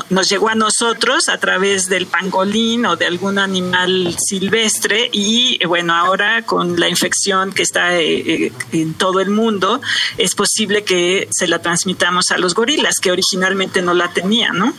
nos 0.10 0.30
llegó 0.30 0.50
a 0.50 0.56
nosotros 0.56 1.28
a 1.28 1.38
través 1.40 1.88
del 1.88 2.06
pangolín 2.06 2.86
o 2.86 2.96
de 2.96 3.06
algún 3.08 3.40
animal 3.40 4.16
silvestre 4.20 5.10
y 5.12 5.64
bueno, 5.66 5.96
ahora 5.96 6.46
con 6.46 6.80
la 6.80 6.88
infección 6.88 7.52
que 7.52 7.64
está 7.64 7.98
eh, 7.98 8.46
eh, 8.46 8.52
en 8.72 8.94
todo 8.94 9.20
el 9.20 9.30
mundo, 9.30 9.82
es 10.18 10.36
posible 10.36 10.84
que 10.84 11.28
se 11.32 11.48
la 11.48 11.60
transmitamos 11.60 12.32
a 12.32 12.38
los 12.38 12.54
gorilas, 12.54 12.96
que 13.02 13.12
originalmente 13.12 13.82
no 13.82 13.94
la 13.94 14.12
tenían, 14.12 14.58
¿no? 14.58 14.74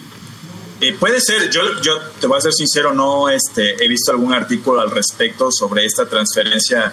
Eh, 0.81 0.97
puede 0.99 1.21
ser, 1.21 1.51
yo, 1.51 1.81
yo 1.83 1.99
te 2.21 2.27
voy 2.27 2.39
a 2.39 2.41
ser 2.41 2.55
sincero, 2.55 2.95
no 2.95 3.29
este, 3.29 3.85
he 3.85 3.89
visto 3.89 4.13
algún 4.13 4.33
artículo 4.33 4.81
al 4.81 4.91
respecto 4.91 5.51
sobre 5.53 5.85
esta 5.85 6.09
transferencia 6.09 6.93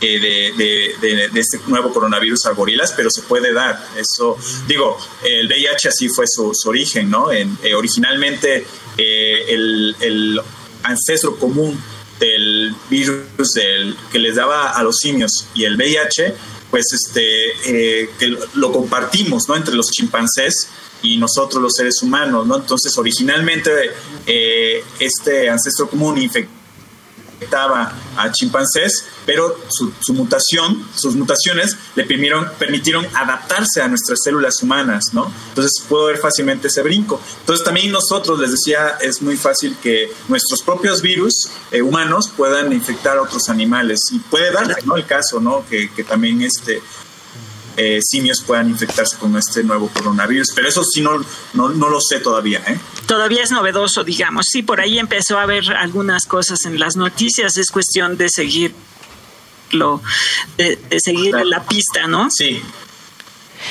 eh, 0.00 0.52
de, 1.00 1.40
este 1.40 1.58
nuevo 1.68 1.90
coronavirus 1.90 2.46
a 2.46 2.50
gorilas, 2.50 2.92
pero 2.94 3.10
se 3.10 3.22
puede 3.22 3.52
dar. 3.54 3.82
Eso, 3.96 4.36
digo, 4.68 4.98
el 5.24 5.46
VIH 5.46 5.88
así 5.88 6.08
fue 6.08 6.26
su, 6.26 6.52
origen, 6.66 7.10
¿no? 7.10 7.32
Eh, 7.32 7.46
originalmente 7.74 8.66
eh, 8.98 9.44
el, 9.48 10.40
ancestro 10.82 11.36
común 11.36 11.82
del 12.20 12.74
virus 12.88 13.52
del, 13.54 13.96
que 14.12 14.18
les 14.18 14.36
daba 14.36 14.70
a 14.70 14.82
los 14.84 14.98
simios 14.98 15.46
y 15.54 15.64
el 15.64 15.76
VIH, 15.76 16.34
pues 16.70 16.84
este, 16.92 18.08
que 18.18 18.36
lo 18.54 18.72
compartimos, 18.72 19.48
¿no? 19.48 19.56
Entre 19.56 19.74
los 19.74 19.90
chimpancés 19.90 20.68
y 21.02 21.16
nosotros 21.16 21.60
los 21.60 21.74
seres 21.74 22.02
humanos, 22.02 22.46
¿no? 22.46 22.56
Entonces, 22.56 22.96
originalmente 22.98 23.70
este 25.00 25.48
ancestro 25.48 25.88
común 25.88 26.18
infectó 26.18 26.56
afectaba 27.36 27.92
a 28.16 28.32
chimpancés, 28.32 29.04
pero 29.26 29.58
su, 29.68 30.14
mutación, 30.14 30.86
sus 30.94 31.16
mutaciones 31.16 31.76
le 31.96 32.04
permitieron, 32.04 33.06
adaptarse 33.12 33.82
a 33.82 33.88
nuestras 33.88 34.20
células 34.22 34.62
humanas, 34.62 35.04
¿no? 35.12 35.30
Entonces 35.48 35.82
puedo 35.88 36.06
ver 36.06 36.18
fácilmente 36.18 36.68
ese 36.68 36.82
brinco. 36.82 37.20
Entonces 37.40 37.64
también 37.64 37.90
nosotros, 37.90 38.38
les 38.38 38.52
decía, 38.52 38.96
es 39.00 39.20
muy 39.20 39.36
fácil 39.36 39.76
que 39.82 40.12
nuestros 40.28 40.62
propios 40.62 41.02
virus 41.02 41.48
eh, 41.72 41.82
humanos 41.82 42.30
puedan 42.34 42.72
infectar 42.72 43.18
a 43.18 43.22
otros 43.22 43.48
animales 43.48 43.98
y 44.12 44.18
puede 44.20 44.52
darse, 44.52 44.86
¿no? 44.86 44.96
El 44.96 45.06
caso, 45.06 45.40
¿no? 45.40 45.64
Que, 45.68 45.88
también 46.06 46.40
este, 46.42 46.80
eh, 47.76 47.98
simios 48.02 48.42
puedan 48.46 48.68
infectarse 48.68 49.16
con 49.16 49.36
este 49.36 49.64
nuevo 49.64 49.88
coronavirus. 49.88 50.52
Pero 50.54 50.68
eso 50.68 50.84
sí 50.84 51.00
no, 51.00 51.18
no, 51.54 51.70
no 51.70 51.88
lo 51.88 52.00
sé 52.00 52.20
todavía. 52.20 52.62
¿eh? 52.66 52.78
Todavía 53.06 53.42
es 53.42 53.50
novedoso, 53.50 54.04
digamos. 54.04 54.46
Sí, 54.50 54.62
por 54.62 54.80
ahí 54.80 54.98
empezó 54.98 55.38
a 55.38 55.42
haber 55.42 55.72
algunas 55.72 56.26
cosas 56.26 56.64
en 56.64 56.78
las 56.78 56.96
noticias. 56.96 57.56
Es 57.56 57.70
cuestión 57.70 58.16
de 58.16 58.28
seguirlo, 59.70 60.02
de, 60.56 60.78
seguir 60.98 61.34
la 61.44 61.64
pista, 61.64 62.06
¿no? 62.06 62.28
Sí. 62.30 62.62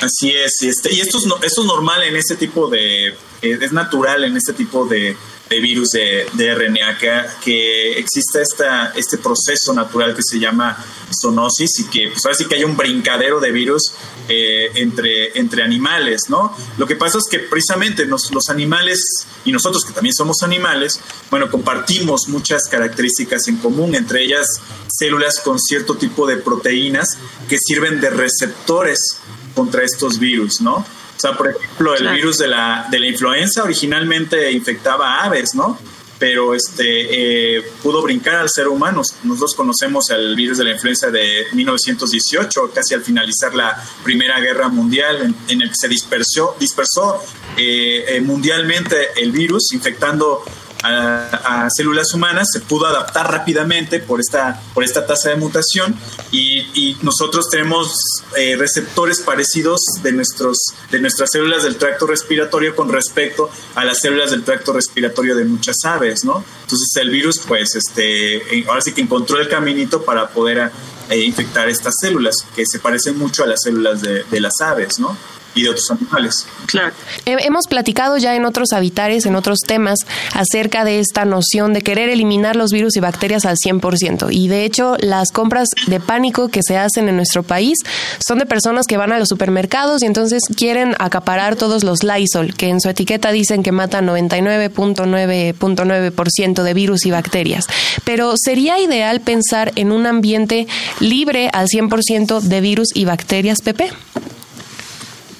Así 0.00 0.30
es. 0.30 0.62
Y, 0.62 0.68
este, 0.68 0.92
y 0.92 1.00
esto, 1.00 1.18
es, 1.18 1.26
esto 1.42 1.60
es 1.62 1.66
normal 1.66 2.02
en 2.02 2.16
este 2.16 2.36
tipo 2.36 2.68
de... 2.68 3.08
Eh, 3.08 3.58
es 3.60 3.72
natural 3.72 4.24
en 4.24 4.36
este 4.36 4.52
tipo 4.52 4.86
de 4.86 5.16
de 5.48 5.60
virus 5.60 5.90
de, 5.90 6.54
RNA, 6.54 6.98
que, 6.98 7.22
que 7.44 7.98
exista 7.98 8.40
esta, 8.40 8.92
este 8.96 9.18
proceso 9.18 9.72
natural 9.72 10.14
que 10.14 10.22
se 10.22 10.38
llama 10.38 10.76
zoonosis 11.20 11.80
y 11.80 11.84
que 11.84 12.08
pues 12.08 12.24
ahora 12.24 12.36
sí 12.36 12.46
que 12.46 12.56
hay 12.56 12.64
un 12.64 12.76
brincadero 12.76 13.38
de 13.38 13.52
virus 13.52 13.92
eh, 14.28 14.70
entre, 14.74 15.38
entre 15.38 15.62
animales, 15.62 16.22
¿no? 16.28 16.56
Lo 16.78 16.86
que 16.86 16.96
pasa 16.96 17.18
es 17.18 17.24
que 17.30 17.38
precisamente 17.38 18.06
los 18.06 18.48
animales 18.48 19.00
y 19.44 19.52
nosotros 19.52 19.84
que 19.84 19.92
también 19.92 20.14
somos 20.14 20.42
animales, 20.42 21.00
bueno, 21.30 21.48
compartimos 21.50 22.28
muchas 22.28 22.64
características 22.68 23.46
en 23.46 23.58
común, 23.58 23.94
entre 23.94 24.24
ellas 24.24 24.46
células 24.88 25.40
con 25.40 25.60
cierto 25.60 25.94
tipo 25.94 26.26
de 26.26 26.38
proteínas 26.38 27.16
que 27.48 27.58
sirven 27.58 28.00
de 28.00 28.10
receptores 28.10 29.18
contra 29.54 29.84
estos 29.84 30.18
virus, 30.18 30.60
¿no? 30.60 30.84
O 31.16 31.20
sea, 31.20 31.32
por 31.32 31.48
ejemplo, 31.48 31.94
el 31.94 32.08
virus 32.10 32.38
de 32.38 32.48
la, 32.48 32.86
de 32.90 32.98
la 32.98 33.06
influenza 33.06 33.62
originalmente 33.62 34.50
infectaba 34.52 35.22
aves, 35.22 35.54
¿no? 35.54 35.78
Pero 36.18 36.54
este 36.54 37.56
eh, 37.58 37.62
pudo 37.82 38.02
brincar 38.02 38.36
al 38.36 38.48
ser 38.48 38.68
humano. 38.68 39.02
Nosotros 39.24 39.54
conocemos 39.54 40.08
el 40.10 40.34
virus 40.34 40.58
de 40.58 40.64
la 40.64 40.72
influenza 40.72 41.10
de 41.10 41.44
1918, 41.52 42.70
casi 42.74 42.94
al 42.94 43.02
finalizar 43.02 43.54
la 43.54 43.82
Primera 44.02 44.40
Guerra 44.40 44.68
Mundial, 44.68 45.34
en, 45.48 45.62
el 45.62 45.68
que 45.68 45.74
se 45.78 45.88
dispersó, 45.88 46.56
dispersó 46.58 47.22
eh, 47.56 48.04
eh, 48.08 48.20
mundialmente 48.20 49.08
el 49.16 49.30
virus, 49.32 49.72
infectando 49.72 50.42
a, 50.86 51.68
células 51.74 52.12
humanas 52.14 52.48
se 52.52 52.60
pudo 52.60 52.86
adaptar 52.86 53.30
rápidamente 53.30 53.98
por 54.00 54.20
esta, 54.20 54.60
por 54.74 54.84
esta 54.84 55.06
tasa 55.06 55.30
de 55.30 55.36
mutación 55.36 55.94
y, 56.30 56.96
nosotros 57.02 57.48
tenemos 57.50 57.94
eh, 58.36 58.56
receptores 58.56 59.20
parecidos 59.20 59.80
de, 60.02 60.12
nuestros, 60.12 60.58
de 60.90 60.98
nuestras 60.98 61.30
células 61.30 61.62
del 61.62 61.76
tracto 61.76 62.06
respiratorio 62.06 62.74
con 62.74 62.88
respecto 62.88 63.50
a 63.74 63.84
las 63.84 64.00
células 64.00 64.30
del 64.30 64.42
tracto 64.42 64.72
respiratorio 64.72 65.36
de 65.36 65.44
muchas 65.44 65.76
aves, 65.84 66.24
¿no? 66.24 66.44
Entonces 66.62 66.88
el 66.96 67.10
virus, 67.10 67.40
pues, 67.46 67.74
este, 67.74 68.64
ahora 68.66 68.80
sí 68.80 68.92
que 68.92 69.02
encontró 69.02 69.40
el 69.40 69.48
caminito 69.48 70.04
para 70.04 70.28
poder 70.28 70.70
eh, 71.10 71.18
infectar 71.18 71.68
estas 71.68 71.94
células, 72.00 72.34
que 72.54 72.64
se 72.66 72.78
parecen 72.78 73.18
mucho 73.18 73.44
a 73.44 73.46
las 73.46 73.60
células 73.62 74.00
de, 74.00 74.24
de 74.24 74.40
las 74.40 74.60
aves, 74.60 74.98
¿no? 74.98 75.16
Y 75.56 75.62
de 75.62 75.70
otros 75.70 75.90
animales. 75.90 76.46
Claro. 76.66 76.92
Hemos 77.24 77.66
platicado 77.68 78.18
ya 78.18 78.36
en 78.36 78.44
otros 78.44 78.72
habitares, 78.72 79.26
en 79.26 79.34
otros 79.34 79.58
temas, 79.60 79.98
acerca 80.34 80.84
de 80.84 81.00
esta 81.00 81.24
noción 81.24 81.72
de 81.72 81.80
querer 81.82 82.10
eliminar 82.10 82.54
los 82.56 82.70
virus 82.70 82.96
y 82.96 83.00
bacterias 83.00 83.46
al 83.46 83.56
100%. 83.56 84.28
Y 84.30 84.46
de 84.48 84.64
hecho, 84.64 84.96
las 85.00 85.32
compras 85.32 85.68
de 85.86 85.98
pánico 85.98 86.48
que 86.48 86.60
se 86.62 86.76
hacen 86.76 87.08
en 87.08 87.16
nuestro 87.16 87.42
país 87.42 87.78
son 88.24 88.38
de 88.38 88.46
personas 88.46 88.86
que 88.86 88.98
van 88.98 89.12
a 89.12 89.18
los 89.18 89.28
supermercados 89.28 90.02
y 90.02 90.06
entonces 90.06 90.42
quieren 90.54 90.94
acaparar 90.98 91.56
todos 91.56 91.82
los 91.82 92.04
Lysol, 92.04 92.54
que 92.54 92.68
en 92.68 92.82
su 92.82 92.90
etiqueta 92.90 93.32
dicen 93.32 93.62
que 93.62 93.72
matan 93.72 94.06
99.9.9% 94.06 96.62
de 96.62 96.74
virus 96.74 97.06
y 97.06 97.10
bacterias. 97.10 97.66
Pero 98.04 98.34
sería 98.36 98.78
ideal 98.78 99.22
pensar 99.22 99.72
en 99.76 99.90
un 99.90 100.04
ambiente 100.06 100.66
libre 101.00 101.48
al 101.52 101.68
100% 101.68 102.40
de 102.40 102.60
virus 102.60 102.88
y 102.94 103.06
bacterias, 103.06 103.62
Pepe. 103.62 103.90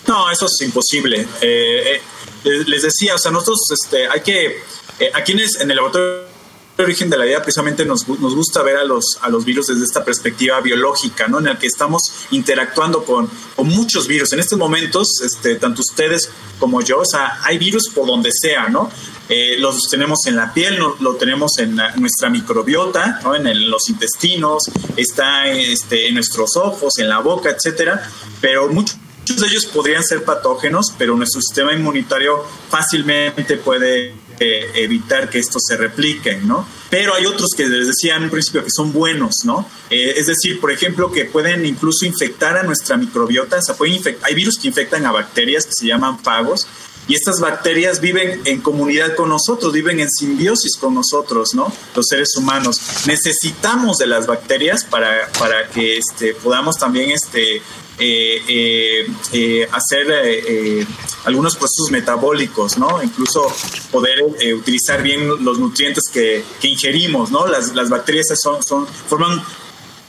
No, 0.07 0.31
eso 0.31 0.47
es 0.47 0.61
imposible. 0.63 1.27
Eh, 1.41 2.01
eh, 2.45 2.65
les 2.67 2.83
decía, 2.83 3.15
o 3.15 3.19
sea, 3.19 3.31
nosotros 3.31 3.61
este, 3.71 4.07
hay 4.09 4.21
que, 4.21 4.63
eh, 5.01 5.11
aquí 5.15 5.33
en 5.33 5.71
el 5.71 5.77
laboratorio 5.77 6.27
de 6.77 6.85
origen 6.85 7.11
de 7.11 7.17
la 7.17 7.25
vida 7.25 7.43
precisamente 7.43 7.85
nos, 7.85 8.07
nos, 8.07 8.35
gusta 8.35 8.63
ver 8.63 8.77
a 8.77 8.85
los, 8.85 9.19
a 9.23 9.31
los 9.31 9.45
virus 9.45 9.69
desde 9.69 9.83
esta 9.83 10.05
perspectiva 10.05 10.61
biológica, 10.61 11.27
¿no? 11.27 11.39
En 11.39 11.47
la 11.47 11.59
que 11.59 11.67
estamos 11.67 12.03
interactuando 12.31 13.03
con, 13.05 13.29
con 13.57 13.67
muchos 13.67 14.07
virus. 14.07 14.33
En 14.33 14.41
estos 14.41 14.59
momentos, 14.59 15.21
este, 15.25 15.57
tanto 15.57 15.81
ustedes 15.81 16.31
como 16.59 16.83
yo, 16.83 17.01
o 17.01 17.05
sea, 17.05 17.41
hay 17.43 17.59
virus 17.59 17.89
por 17.89 18.07
donde 18.07 18.31
sea, 18.33 18.69
¿no? 18.69 18.91
los 19.59 19.89
tenemos 19.91 20.25
en 20.27 20.37
la 20.37 20.55
piel, 20.55 20.79
lo, 20.79 21.17
tenemos 21.17 21.59
en 21.59 21.75
nuestra 21.97 22.31
microbiota, 22.31 23.19
¿no? 23.25 23.35
en 23.35 23.69
los 23.69 23.89
intestinos, 23.89 24.71
está 24.97 25.49
este, 25.49 26.07
en 26.07 26.15
nuestros 26.15 26.57
ojos, 26.57 26.97
en 26.99 27.09
la 27.09 27.19
boca, 27.19 27.51
etcétera, 27.51 28.09
pero 28.41 28.69
muchos 28.69 28.97
Muchos 29.29 29.43
de 29.43 29.49
ellos 29.49 29.67
podrían 29.67 30.05
ser 30.05 30.23
patógenos, 30.23 30.95
pero 30.97 31.17
nuestro 31.17 31.41
sistema 31.41 31.73
inmunitario 31.73 32.45
fácilmente 32.71 33.57
puede 33.57 34.15
evitar 34.39 35.29
que 35.29 35.41
estos 35.41 35.63
se 35.67 35.77
repliquen, 35.77 36.47
¿no? 36.47 36.65
Pero 36.91 37.13
hay 37.13 37.27
otros 37.27 37.49
que 37.57 37.67
les 37.67 37.89
decía 37.89 38.15
en 38.15 38.23
un 38.23 38.31
principio 38.31 38.63
que 38.63 38.71
son 38.71 38.93
buenos, 38.93 39.35
¿no? 39.43 39.69
Eh, 39.91 40.15
es 40.17 40.29
decir, 40.29 40.61
por 40.61 40.71
ejemplo, 40.71 41.11
que 41.11 41.25
pueden 41.25 41.67
incluso 41.67 42.07
infectar 42.07 42.57
a 42.57 42.63
nuestra 42.63 42.97
microbiota, 42.97 43.59
o 43.59 43.63
sea, 43.63 43.75
pueden 43.75 44.01
hay 44.23 44.35
virus 44.37 44.59
que 44.63 44.69
infectan 44.69 45.05
a 45.07 45.11
bacterias 45.11 45.67
que 45.67 45.73
se 45.73 45.87
llaman 45.87 46.21
fagos, 46.21 46.69
y 47.09 47.15
estas 47.15 47.41
bacterias 47.41 48.01
viven 48.01 48.43
en 48.45 48.61
comunidad 48.61 49.17
con 49.17 49.29
nosotros, 49.29 49.73
viven 49.73 49.99
en 49.99 50.11
simbiosis 50.11 50.77
con 50.77 50.95
nosotros, 50.95 51.55
¿no? 51.55 51.73
Los 51.97 52.07
seres 52.09 52.37
humanos. 52.37 52.81
Necesitamos 53.07 53.99
de 53.99 54.07
las 54.07 54.27
bacterias 54.27 54.85
para, 54.85 55.29
para 55.39 55.69
que 55.69 55.99
este, 55.99 56.35
podamos 56.35 56.77
también 56.77 57.11
este, 57.11 57.63
eh, 57.99 58.43
eh, 58.49 59.07
eh, 59.33 59.69
hacer 59.73 60.87
algunos 61.25 61.57
procesos 61.57 61.91
metabólicos, 61.91 62.79
¿no? 62.79 63.03
Incluso 63.03 63.47
poder 63.91 64.23
utilizar 64.55 65.03
bien 65.03 65.45
los 65.45 65.59
nutrientes 65.59 66.05
que, 66.13 66.45
que 66.61 66.69
ingerimos, 66.69 67.31
¿no? 67.31 67.47
Las, 67.47 67.75
las 67.75 67.89
bacterias 67.89 68.27
son, 68.41 68.63
son, 68.63 68.87
forman 68.87 69.43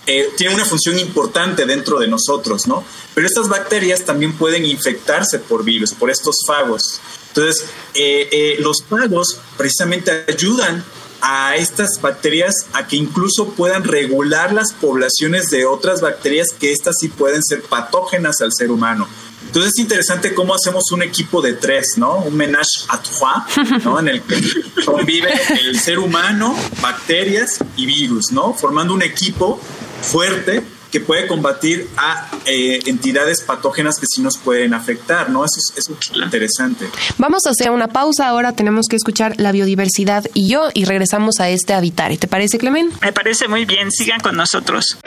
eh, 0.10 0.30
una 0.54 0.64
función 0.64 0.98
importante 0.98 1.66
dentro 1.66 2.00
de 2.00 2.08
nosotros, 2.08 2.66
¿no? 2.66 2.84
Pero 3.14 3.28
estas 3.28 3.50
bacterias 3.50 4.06
también 4.06 4.38
pueden 4.38 4.66
infectarse 4.66 5.38
por 5.38 5.66
virus, 5.66 5.94
por 5.94 6.10
estos 6.10 6.38
fagos. 6.48 7.02
Entonces, 7.28 7.66
eh, 7.94 8.30
eh, 8.32 8.56
los 8.60 8.84
fagos 8.90 9.38
precisamente 9.58 10.24
ayudan 10.30 10.84
a 11.22 11.56
estas 11.56 12.00
bacterias 12.02 12.54
a 12.74 12.88
que 12.88 12.96
incluso 12.96 13.50
puedan 13.50 13.84
regular 13.84 14.54
las 14.54 14.74
poblaciones 14.74 15.50
de 15.50 15.66
otras 15.66 16.02
bacterias 16.02 16.48
que 16.58 16.72
estas 16.72 16.96
sí 17.00 17.10
pueden 17.10 17.44
ser 17.44 17.64
patógenas 17.64 18.42
al 18.42 18.52
ser 18.54 18.72
humano. 18.72 19.08
Entonces 19.48 19.74
es 19.76 19.80
interesante 19.80 20.34
cómo 20.34 20.54
hacemos 20.54 20.92
un 20.92 21.02
equipo 21.04 21.42
de 21.42 21.54
tres, 21.54 21.94
¿no? 21.98 22.18
Un 22.18 22.36
menage 22.36 22.86
à 22.90 23.02
trois, 23.02 23.84
¿no? 23.84 24.00
En 24.00 24.10
el 24.10 24.22
que 24.22 24.42
convive 24.86 25.32
el 25.64 25.80
ser 25.80 26.00
humano, 26.00 26.56
bacterias 26.82 27.60
y 27.76 27.86
virus, 27.86 28.32
¿no? 28.32 28.54
Formando 28.54 28.94
un 28.94 29.04
equipo 29.04 29.60
fuerte 30.02 30.64
que 30.92 31.00
puede 31.00 31.28
combatir 31.28 31.90
a 31.98 32.30
eh, 32.46 32.80
entidades 32.86 33.42
patógenas 33.42 34.00
que 34.00 34.06
sí 34.08 34.22
nos 34.22 34.38
pueden 34.38 34.74
afectar, 34.74 35.30
¿no? 35.30 35.44
Eso 35.46 35.60
es, 35.76 35.90
interesante. 36.14 36.90
Vamos 37.18 37.46
a 37.46 37.52
hacer 37.52 37.72
una 37.72 37.88
pausa, 37.88 38.28
ahora 38.28 38.54
tenemos 38.54 38.88
que 38.88 38.96
escuchar 38.96 39.40
la 39.40 39.52
biodiversidad 39.52 40.26
y 40.34 40.50
yo 40.50 40.70
y 40.74 40.86
regresamos 40.86 41.40
a 41.40 41.50
este 41.50 41.74
Habitare. 41.74 42.18
¿Te 42.18 42.28
parece, 42.28 42.58
Clemen? 42.58 42.90
Me 43.02 43.14
parece 43.14 43.48
muy 43.48 43.66
bien, 43.66 43.92
sigan 43.92 44.20
con 44.20 44.36
nosotros. 44.36 44.98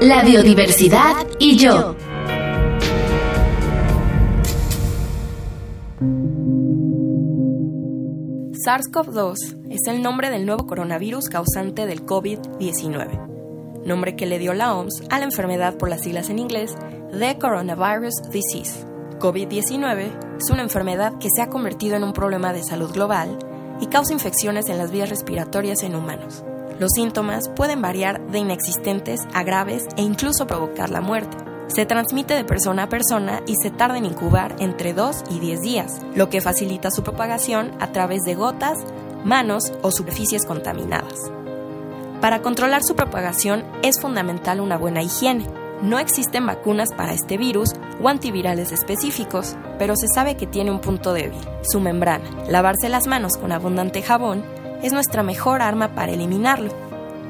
La 0.00 0.22
biodiversidad 0.22 1.14
y 1.38 1.56
yo. 1.56 1.96
SARS-CoV-2 8.66 9.70
es 9.70 9.86
el 9.86 10.02
nombre 10.02 10.30
del 10.30 10.44
nuevo 10.44 10.66
coronavirus 10.66 11.28
causante 11.28 11.86
del 11.86 12.04
COVID-19 12.04 13.37
nombre 13.84 14.16
que 14.16 14.26
le 14.26 14.38
dio 14.38 14.54
la 14.54 14.74
OMS 14.74 15.02
a 15.10 15.18
la 15.18 15.24
enfermedad 15.24 15.76
por 15.76 15.88
las 15.88 16.02
siglas 16.02 16.30
en 16.30 16.38
inglés 16.38 16.74
The 17.18 17.38
Coronavirus 17.38 18.14
Disease. 18.30 18.86
COVID-19 19.18 20.38
es 20.38 20.50
una 20.50 20.62
enfermedad 20.62 21.18
que 21.18 21.28
se 21.34 21.42
ha 21.42 21.48
convertido 21.48 21.96
en 21.96 22.04
un 22.04 22.12
problema 22.12 22.52
de 22.52 22.62
salud 22.62 22.92
global 22.92 23.38
y 23.80 23.86
causa 23.86 24.12
infecciones 24.12 24.68
en 24.68 24.78
las 24.78 24.90
vías 24.90 25.10
respiratorias 25.10 25.82
en 25.82 25.94
humanos. 25.94 26.44
Los 26.78 26.92
síntomas 26.94 27.48
pueden 27.48 27.82
variar 27.82 28.24
de 28.30 28.38
inexistentes 28.38 29.20
a 29.34 29.42
graves 29.42 29.84
e 29.96 30.02
incluso 30.02 30.46
provocar 30.46 30.90
la 30.90 31.00
muerte. 31.00 31.36
Se 31.66 31.84
transmite 31.84 32.34
de 32.34 32.44
persona 32.44 32.84
a 32.84 32.88
persona 32.88 33.42
y 33.46 33.54
se 33.60 33.70
tarda 33.70 33.98
en 33.98 34.06
incubar 34.06 34.54
entre 34.58 34.94
2 34.94 35.24
y 35.30 35.40
10 35.40 35.60
días, 35.60 36.00
lo 36.14 36.30
que 36.30 36.40
facilita 36.40 36.90
su 36.90 37.02
propagación 37.02 37.72
a 37.80 37.92
través 37.92 38.22
de 38.22 38.34
gotas, 38.34 38.78
manos 39.24 39.72
o 39.82 39.90
superficies 39.90 40.46
contaminadas. 40.46 41.32
Para 42.20 42.42
controlar 42.42 42.82
su 42.82 42.96
propagación 42.96 43.64
es 43.82 44.00
fundamental 44.00 44.60
una 44.60 44.76
buena 44.76 45.02
higiene. 45.02 45.46
No 45.82 46.00
existen 46.00 46.44
vacunas 46.46 46.92
para 46.92 47.12
este 47.12 47.38
virus 47.38 47.70
o 48.02 48.08
antivirales 48.08 48.72
específicos, 48.72 49.56
pero 49.78 49.94
se 49.94 50.08
sabe 50.12 50.36
que 50.36 50.48
tiene 50.48 50.72
un 50.72 50.80
punto 50.80 51.12
débil, 51.12 51.38
su 51.62 51.78
membrana. 51.78 52.24
Lavarse 52.48 52.88
las 52.88 53.06
manos 53.06 53.36
con 53.36 53.52
abundante 53.52 54.02
jabón 54.02 54.42
es 54.82 54.92
nuestra 54.92 55.22
mejor 55.22 55.62
arma 55.62 55.94
para 55.94 56.10
eliminarlo. 56.10 56.72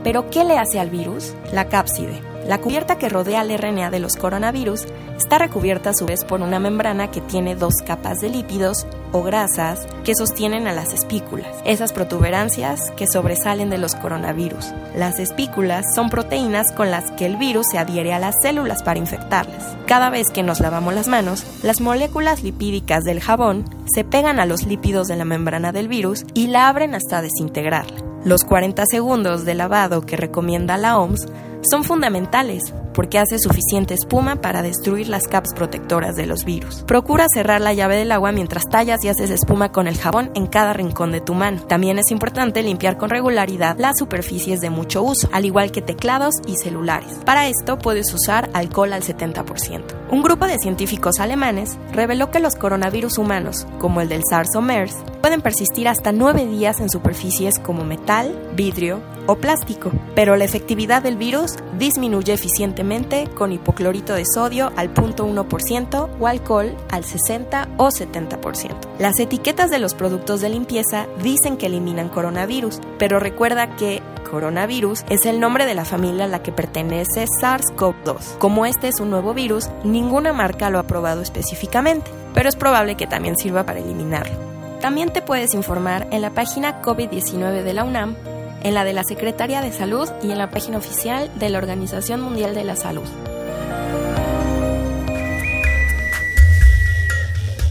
¿Pero 0.05 0.31
qué 0.31 0.45
le 0.45 0.57
hace 0.57 0.81
al 0.81 0.89
virus? 0.89 1.35
La 1.53 1.69
cápside, 1.69 2.23
la 2.49 2.63
cubierta 2.63 2.97
que 2.97 3.11
rodea 3.11 3.43
al 3.43 3.51
RNA 3.57 3.91
de 3.91 3.99
los 4.01 4.17
coronavirus 4.17 4.87
está 5.19 5.37
recubierta 5.37 5.91
a 5.91 5.95
su 5.95 6.07
vez 6.07 6.25
por 6.25 6.41
una 6.41 6.59
membrana 6.59 7.11
que 7.11 7.21
tiene 7.21 7.55
dos 7.55 7.75
capas 7.87 8.21
de 8.21 8.31
lípidos 8.31 8.87
o 9.13 9.23
grasas 9.23 9.87
que 10.03 10.15
sostienen 10.15 10.67
a 10.67 10.73
las 10.73 10.95
espículas, 10.95 11.55
esas 11.67 11.93
protuberancias 11.93 12.91
que 12.93 13.07
sobresalen 13.07 13.69
de 13.69 13.77
los 13.77 13.95
coronavirus. 13.95 14.73
Las 14.97 15.19
espículas 15.19 15.85
son 15.95 16.09
proteínas 16.09 16.73
con 16.73 16.91
las 16.91 17.11
que 17.11 17.27
el 17.27 17.37
virus 17.37 17.67
se 17.71 17.77
adhiere 17.77 18.15
a 18.15 18.19
las 18.19 18.37
células 18.41 18.83
para 18.83 18.99
infectarlas. 18.99 19.77
Cada 19.87 20.09
vez 20.09 20.29
que 20.33 20.43
nos 20.43 20.61
lavamos 20.61 20.95
las 20.95 21.07
manos, 21.07 21.45
las 21.63 21.83
moléculas 21.83 22.43
lipídicas 22.43 23.05
del 23.05 23.21
jabón 23.21 23.67
se 23.95 24.05
pegan 24.05 24.41
a 24.41 24.47
los 24.47 24.65
lípidos 24.65 25.07
de 25.07 25.17
la 25.17 25.27
membrana 25.27 25.71
del 25.73 25.89
virus 25.89 26.25
y 26.33 26.47
la 26.47 26.69
abren 26.71 26.95
hasta 26.95 27.21
desintegrarla. 27.21 28.03
Los 28.25 28.45
40 28.45 28.85
segundos 28.91 29.45
de 29.45 29.55
lavado 29.55 30.01
que 30.01 30.17
recomienda 30.17 30.79
la 30.79 30.99
OMS 30.99 31.27
son 31.71 31.85
fundamentales 31.85 32.73
porque 32.99 33.19
hace 33.19 33.39
suficiente 33.39 33.95
espuma 33.95 34.37
para 34.41 34.63
destruir 34.63 35.09
las 35.09 35.29
capas 35.29 35.55
protectoras 35.55 36.17
de 36.17 36.27
los 36.27 36.45
virus. 36.45 36.83
Procura 36.85 37.27
cerrar 37.33 37.61
la 37.61 37.73
llave 37.73 37.97
del 37.97 38.11
agua 38.11 38.33
mientras 38.33 38.65
tallas 38.69 39.05
y 39.05 39.09
haces 39.09 39.31
espuma 39.31 39.71
con 39.71 39.87
el 39.87 39.97
jabón 39.97 40.33
en 40.35 40.49
cada 40.49 40.73
rincón 40.73 41.13
de 41.13 41.21
tu 41.21 41.35
mano. 41.35 41.63
También 41.63 41.99
es 41.99 42.11
importante 42.11 42.63
limpiar 42.63 42.97
con 42.97 43.11
regularidad 43.11 43.79
las 43.79 43.99
superficies 43.99 44.61
de 44.61 44.71
mucho 44.71 45.03
uso, 45.05 45.29
al 45.33 45.45
igual 45.45 45.71
que 45.71 45.81
teclados 45.81 46.35
y 46.47 46.57
celulares. 46.57 47.21
Para 47.25 47.47
esto 47.47 47.79
puedes 47.79 48.13
usar 48.13 48.51
alcohol 48.53 48.93
al 48.93 49.05
70%. 49.05 49.85
Un 50.11 50.23
grupo 50.23 50.47
de 50.47 50.59
científicos 50.59 51.21
alemanes 51.21 51.79
reveló 51.93 52.33
que 52.33 52.41
los 52.41 52.57
coronavirus 52.57 53.19
humanos, 53.19 53.67
como 53.79 54.01
el 54.01 54.09
del 54.09 54.23
SARS 54.29 54.57
o 54.57 54.61
MERS, 54.61 54.97
pueden 55.21 55.41
persistir 55.41 55.87
hasta 55.87 56.11
9 56.11 56.47
días 56.47 56.81
en 56.81 56.91
superficies 56.91 57.61
como 57.61 57.85
metal, 57.85 58.35
vidrio, 58.57 59.01
o 59.29 59.37
plástico, 59.37 59.93
pero 60.15 60.37
la 60.37 60.45
efectividad 60.45 61.03
del 61.03 61.17
virus 61.17 61.57
disminuye 61.79 62.33
eficientemente 62.33 63.29
con 63.35 63.53
hipoclorito 63.53 64.15
de 64.15 64.25
sodio 64.25 64.73
al 64.75 64.93
0.1% 64.95 66.09
o 66.19 66.27
alcohol 66.27 66.75
al 66.91 67.05
60 67.05 67.69
o 67.77 67.89
70%. 67.89 68.75
Las 68.99 69.21
etiquetas 69.21 69.71
de 69.71 69.79
los 69.79 69.95
productos 69.95 70.41
de 70.41 70.49
limpieza 70.49 71.07
dicen 71.23 71.59
que 71.59 71.67
eliminan 71.67 72.09
coronavirus, 72.09 72.81
pero 72.99 73.21
recuerda 73.21 73.77
que 73.77 74.03
coronavirus 74.31 75.05
es 75.11 75.27
el 75.27 75.41
nombre 75.41 75.67
de 75.67 75.75
la 75.75 75.85
familia 75.85 76.25
a 76.25 76.29
la 76.29 76.43
que 76.43 76.53
pertenece 76.53 77.27
SARS-CoV-2. 77.41 78.39
Como 78.39 78.67
este 78.67 78.89
es 78.89 78.99
un 78.99 79.11
nuevo 79.11 79.35
virus, 79.35 79.69
ninguna 79.85 80.33
marca 80.33 80.71
lo 80.71 80.79
ha 80.79 80.85
probado 80.85 81.21
específicamente, 81.21 82.11
pero 82.35 82.49
es 82.49 82.57
probable 82.57 82.97
que 82.97 83.07
también 83.07 83.37
sirva 83.37 83.67
para 83.67 83.81
eliminarlo. 83.81 84.37
También 84.81 85.11
te 85.13 85.23
puedes 85.23 85.55
informar 85.55 86.07
en 86.13 86.23
la 86.23 86.31
página 86.31 86.81
COVID-19 86.83 87.63
de 87.63 87.75
la 87.75 87.85
UNAM 87.85 88.17
en 88.63 88.75
la 88.75 88.85
de 88.85 88.93
la 88.93 89.05
Secretaría 89.05 89.61
de 89.61 89.73
Salud 89.73 90.09
y 90.23 90.31
en 90.31 90.39
la 90.39 90.51
página 90.51 90.79
oficial 90.79 91.31
de 91.39 91.49
la 91.49 91.59
Organización 91.59 92.21
Mundial 92.21 92.55
de 92.55 92.65
la 92.65 92.77
Salud. 92.77 93.09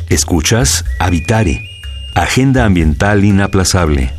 Escuchas 0.10 0.86
Habitare, 1.00 1.70
Agenda 2.16 2.64
Ambiental 2.64 3.26
Inaplazable. 3.26 4.14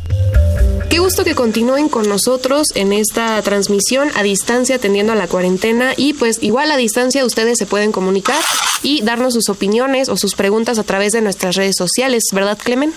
Qué 0.89 0.99
gusto 0.99 1.23
que 1.23 1.35
continúen 1.35 1.89
con 1.89 2.07
nosotros 2.09 2.67
en 2.75 2.93
esta 2.93 3.41
transmisión 3.41 4.09
a 4.15 4.23
distancia 4.23 4.77
atendiendo 4.77 5.13
a 5.13 5.15
la 5.15 5.27
cuarentena 5.27 5.93
y 5.95 6.13
pues 6.13 6.41
igual 6.41 6.71
a 6.71 6.77
distancia 6.77 7.25
ustedes 7.25 7.57
se 7.57 7.65
pueden 7.65 7.91
comunicar 7.91 8.41
y 8.81 9.01
darnos 9.01 9.33
sus 9.33 9.49
opiniones 9.49 10.09
o 10.09 10.17
sus 10.17 10.35
preguntas 10.35 10.79
a 10.79 10.83
través 10.83 11.11
de 11.11 11.21
nuestras 11.21 11.55
redes 11.55 11.75
sociales, 11.77 12.23
¿verdad 12.33 12.57
Clemen? 12.57 12.91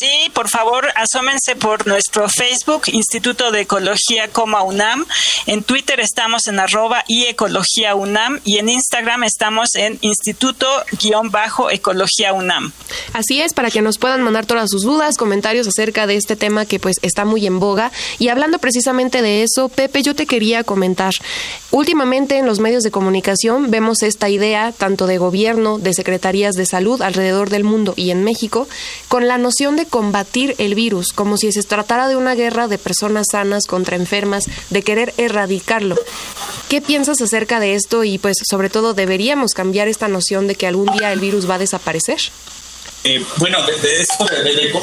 Sí, 0.00 0.30
por 0.32 0.48
favor, 0.48 0.88
asómense 0.96 1.54
por 1.56 1.86
nuestro 1.86 2.26
Facebook, 2.26 2.84
Instituto 2.86 3.50
de 3.50 3.60
Ecología, 3.60 4.30
UNAM. 4.64 5.04
En 5.44 5.62
Twitter 5.62 6.00
estamos 6.00 6.46
en 6.46 6.58
arroba 6.58 7.04
y 7.06 7.26
Ecología 7.26 7.94
UNAM 7.94 8.40
y 8.46 8.56
en 8.56 8.70
Instagram 8.70 9.24
estamos 9.24 9.74
en 9.74 9.98
Instituto-Ecología 10.00 12.32
UNAM. 12.32 12.72
Así 13.12 13.42
es, 13.42 13.52
para 13.52 13.70
que 13.70 13.82
nos 13.82 13.98
puedan 13.98 14.22
mandar 14.22 14.46
todas 14.46 14.70
sus 14.70 14.84
dudas, 14.84 15.18
comentarios 15.18 15.68
acerca 15.68 16.06
de 16.06 16.16
este 16.16 16.34
tema 16.34 16.64
que 16.64 16.80
pues 16.80 16.96
está 17.02 17.26
muy 17.26 17.46
en 17.46 17.60
boga. 17.60 17.92
Y 18.18 18.28
hablando 18.28 18.58
precisamente 18.58 19.20
de 19.20 19.42
eso, 19.42 19.68
Pepe, 19.68 20.02
yo 20.02 20.14
te 20.14 20.24
quería 20.24 20.64
comentar. 20.64 21.12
Últimamente 21.72 22.38
en 22.38 22.46
los 22.46 22.58
medios 22.58 22.84
de 22.84 22.90
comunicación 22.90 23.70
vemos 23.70 24.02
esta 24.02 24.30
idea, 24.30 24.72
tanto 24.72 25.06
de 25.06 25.18
gobierno, 25.18 25.78
de 25.78 25.92
secretarías 25.92 26.54
de 26.54 26.64
salud 26.64 27.02
alrededor 27.02 27.50
del 27.50 27.64
mundo 27.64 27.92
y 27.96 28.12
en 28.12 28.24
México, 28.24 28.66
con 29.08 29.28
la 29.28 29.36
noción 29.36 29.76
de 29.76 29.89
combatir 29.90 30.54
el 30.58 30.74
virus, 30.74 31.12
como 31.12 31.36
si 31.36 31.52
se 31.52 31.62
tratara 31.62 32.08
de 32.08 32.16
una 32.16 32.34
guerra 32.34 32.68
de 32.68 32.78
personas 32.78 33.26
sanas 33.32 33.66
contra 33.66 33.96
enfermas, 33.96 34.44
de 34.70 34.82
querer 34.82 35.12
erradicarlo. 35.18 35.96
¿Qué 36.68 36.80
piensas 36.80 37.20
acerca 37.20 37.60
de 37.60 37.74
esto 37.74 38.04
y 38.04 38.18
pues 38.18 38.38
sobre 38.48 38.70
todo 38.70 38.94
deberíamos 38.94 39.52
cambiar 39.52 39.88
esta 39.88 40.08
noción 40.08 40.46
de 40.46 40.54
que 40.54 40.66
algún 40.66 40.86
día 40.96 41.12
el 41.12 41.20
virus 41.20 41.50
va 41.50 41.56
a 41.56 41.58
desaparecer? 41.58 42.20
Eh, 43.02 43.24
bueno, 43.38 43.58
de, 43.64 44.00
esto 44.00 44.26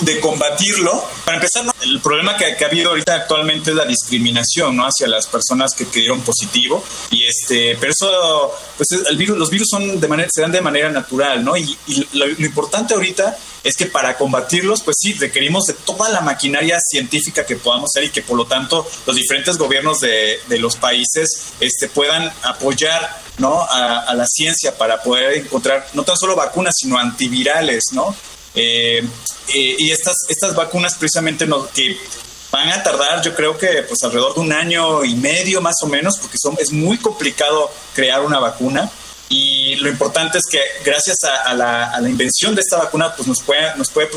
de, 0.02 0.20
combatirlo, 0.20 1.04
para 1.24 1.38
empezar, 1.38 1.66
el 1.84 2.02
problema 2.02 2.36
que, 2.36 2.46
ha 2.46 2.68
habido 2.68 2.90
ahorita 2.90 3.14
actualmente 3.14 3.70
es 3.70 3.76
la 3.76 3.86
discriminación 3.86 4.76
¿no? 4.76 4.86
hacia 4.86 5.08
las 5.08 5.28
personas 5.28 5.74
que, 5.76 5.86
dieron 5.86 6.22
positivo. 6.22 6.84
Y 7.12 7.26
este, 7.26 7.78
pero 7.80 7.92
eso, 7.92 8.56
pues 8.76 8.88
el 9.08 9.18
virus, 9.18 9.38
los 9.38 9.50
virus 9.52 9.68
son 9.70 10.00
de 10.00 10.08
manera, 10.08 10.30
se 10.32 10.42
dan 10.42 10.52
de 10.52 10.62
manera 10.62 10.90
natural, 10.90 11.44
¿no? 11.44 11.56
Y, 11.58 11.78
lo, 12.14 12.28
importante 12.28 12.96
ahorita 12.96 13.38
es 13.64 13.76
que 13.76 13.86
para 13.86 14.18
combatirlos, 14.18 14.82
pues 14.82 14.96
sí, 15.00 15.14
requerimos 15.14 15.66
de 15.66 15.74
toda 15.74 16.10
la 16.10 16.22
maquinaria 16.22 16.80
científica 16.80 17.46
que 17.46 17.56
podamos 17.56 17.92
hacer 17.94 18.06
y 18.06 18.10
que 18.10 18.22
por 18.22 18.38
lo 18.38 18.46
tanto 18.46 18.88
los 19.06 19.16
diferentes 19.16 19.58
gobiernos 19.58 20.00
de, 20.00 20.40
de 20.48 20.58
los 20.58 20.76
países 20.76 21.54
este, 21.60 21.88
puedan 21.90 22.32
apoyar 22.44 23.27
¿no? 23.38 23.62
A, 23.64 24.14
la 24.14 24.26
ciencia 24.26 24.76
para 24.78 25.02
poder 25.02 25.38
encontrar 25.38 25.88
no 25.94 26.04
tan 26.04 26.18
solo 26.18 26.36
vacunas, 26.36 26.74
sino 26.78 26.98
antivirales, 26.98 27.84
¿no? 27.94 28.16
Eh, 28.56 29.04
eh, 29.54 29.76
y 29.78 29.92
estas, 29.92 30.16
estas 30.30 30.56
vacunas 30.56 30.96
precisamente 30.96 31.46
no, 31.46 31.70
que 31.70 31.98
van 32.52 32.70
a 32.70 32.82
tardar 32.82 33.22
yo 33.22 33.36
creo 33.36 33.58
que 33.58 33.84
pues 33.84 34.02
alrededor 34.04 34.34
de 34.36 34.42
un 34.42 34.54
año 34.54 35.04
y 35.04 35.16
medio 35.16 35.62
más 35.62 35.76
o 35.84 35.88
menos, 35.88 36.18
porque 36.18 36.38
son, 36.42 36.56
es 36.60 36.72
muy 36.72 36.98
complicado 36.98 37.72
crear 37.94 38.22
una 38.22 38.40
vacuna. 38.40 38.90
Y 39.30 39.76
lo 39.76 39.90
importante 39.90 40.38
es 40.38 40.46
que 40.50 40.62
gracias 40.86 41.18
a, 41.46 41.54
la, 41.54 41.92
a 41.92 42.00
la, 42.00 42.10
invención 42.10 42.56
de 42.56 42.62
esta 42.62 42.78
vacuna, 42.78 43.14
pues 43.14 43.28
nos 43.28 43.42
puede, 43.42 43.76
nos 43.76 43.90
puede, 43.90 44.10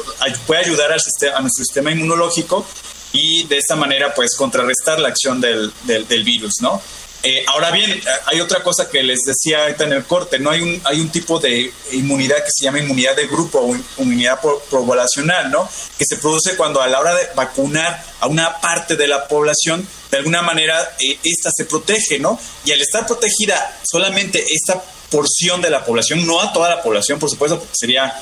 puede 0.47 0.61
ayudar 0.61 0.93
al 0.93 1.01
sistema, 1.01 1.37
a 1.37 1.41
nuestro 1.41 1.65
sistema 1.65 1.91
inmunológico 1.91 2.65
y 3.13 3.45
de 3.49 3.59
esta 3.59 3.75
manera 3.75 4.15
pues 4.15 4.37
contrarrestar 4.37 5.01
la 5.01 5.09
acción 5.09 5.41
del, 5.41 5.73
del, 5.83 6.07
del 6.07 6.23
virus, 6.23 6.55
¿no? 6.61 6.81
Eh, 7.23 7.45
ahora 7.49 7.71
bien, 7.71 8.01
hay 8.27 8.41
otra 8.41 8.63
cosa 8.63 8.89
que 8.89 9.03
les 9.03 9.21
decía 9.21 9.63
ahorita 9.63 9.85
en 9.85 9.93
el 9.93 10.05
corte, 10.05 10.39
no 10.39 10.51
hay 10.51 10.63
un, 10.63 10.81
hay 10.85 11.01
un 11.01 11.11
tipo 11.11 11.39
de 11.39 11.71
inmunidad 11.93 12.39
que 12.39 12.51
se 12.51 12.65
llama 12.65 12.79
inmunidad 12.79 13.15
de 13.15 13.27
grupo 13.27 13.59
o 13.59 13.77
inmunidad 14.03 14.41
poblacional, 14.41 15.51
¿no? 15.51 15.69
Que 15.99 16.07
se 16.07 16.17
produce 16.17 16.57
cuando 16.57 16.81
a 16.81 16.89
la 16.89 16.99
hora 16.99 17.15
de 17.15 17.29
vacunar 17.35 18.03
a 18.21 18.27
una 18.27 18.59
parte 18.61 18.97
de 18.97 19.07
la 19.07 19.29
población, 19.29 19.87
de 20.11 20.17
alguna 20.17 20.41
manera 20.41 20.97
eh, 20.99 21.19
esta 21.23 21.51
se 21.55 21.67
protege, 21.67 22.19
¿no? 22.19 22.41
Y 22.65 22.73
al 22.73 22.81
estar 22.81 23.07
protegida 23.07 23.81
solamente 23.85 24.43
esta 24.51 24.83
porción 25.11 25.61
de 25.61 25.69
la 25.69 25.85
población, 25.85 26.27
no 26.27 26.41
a 26.41 26.53
toda 26.55 26.71
la 26.71 26.83
población, 26.83 27.19
por 27.19 27.29
supuesto, 27.29 27.59
porque 27.59 27.75
sería, 27.75 28.19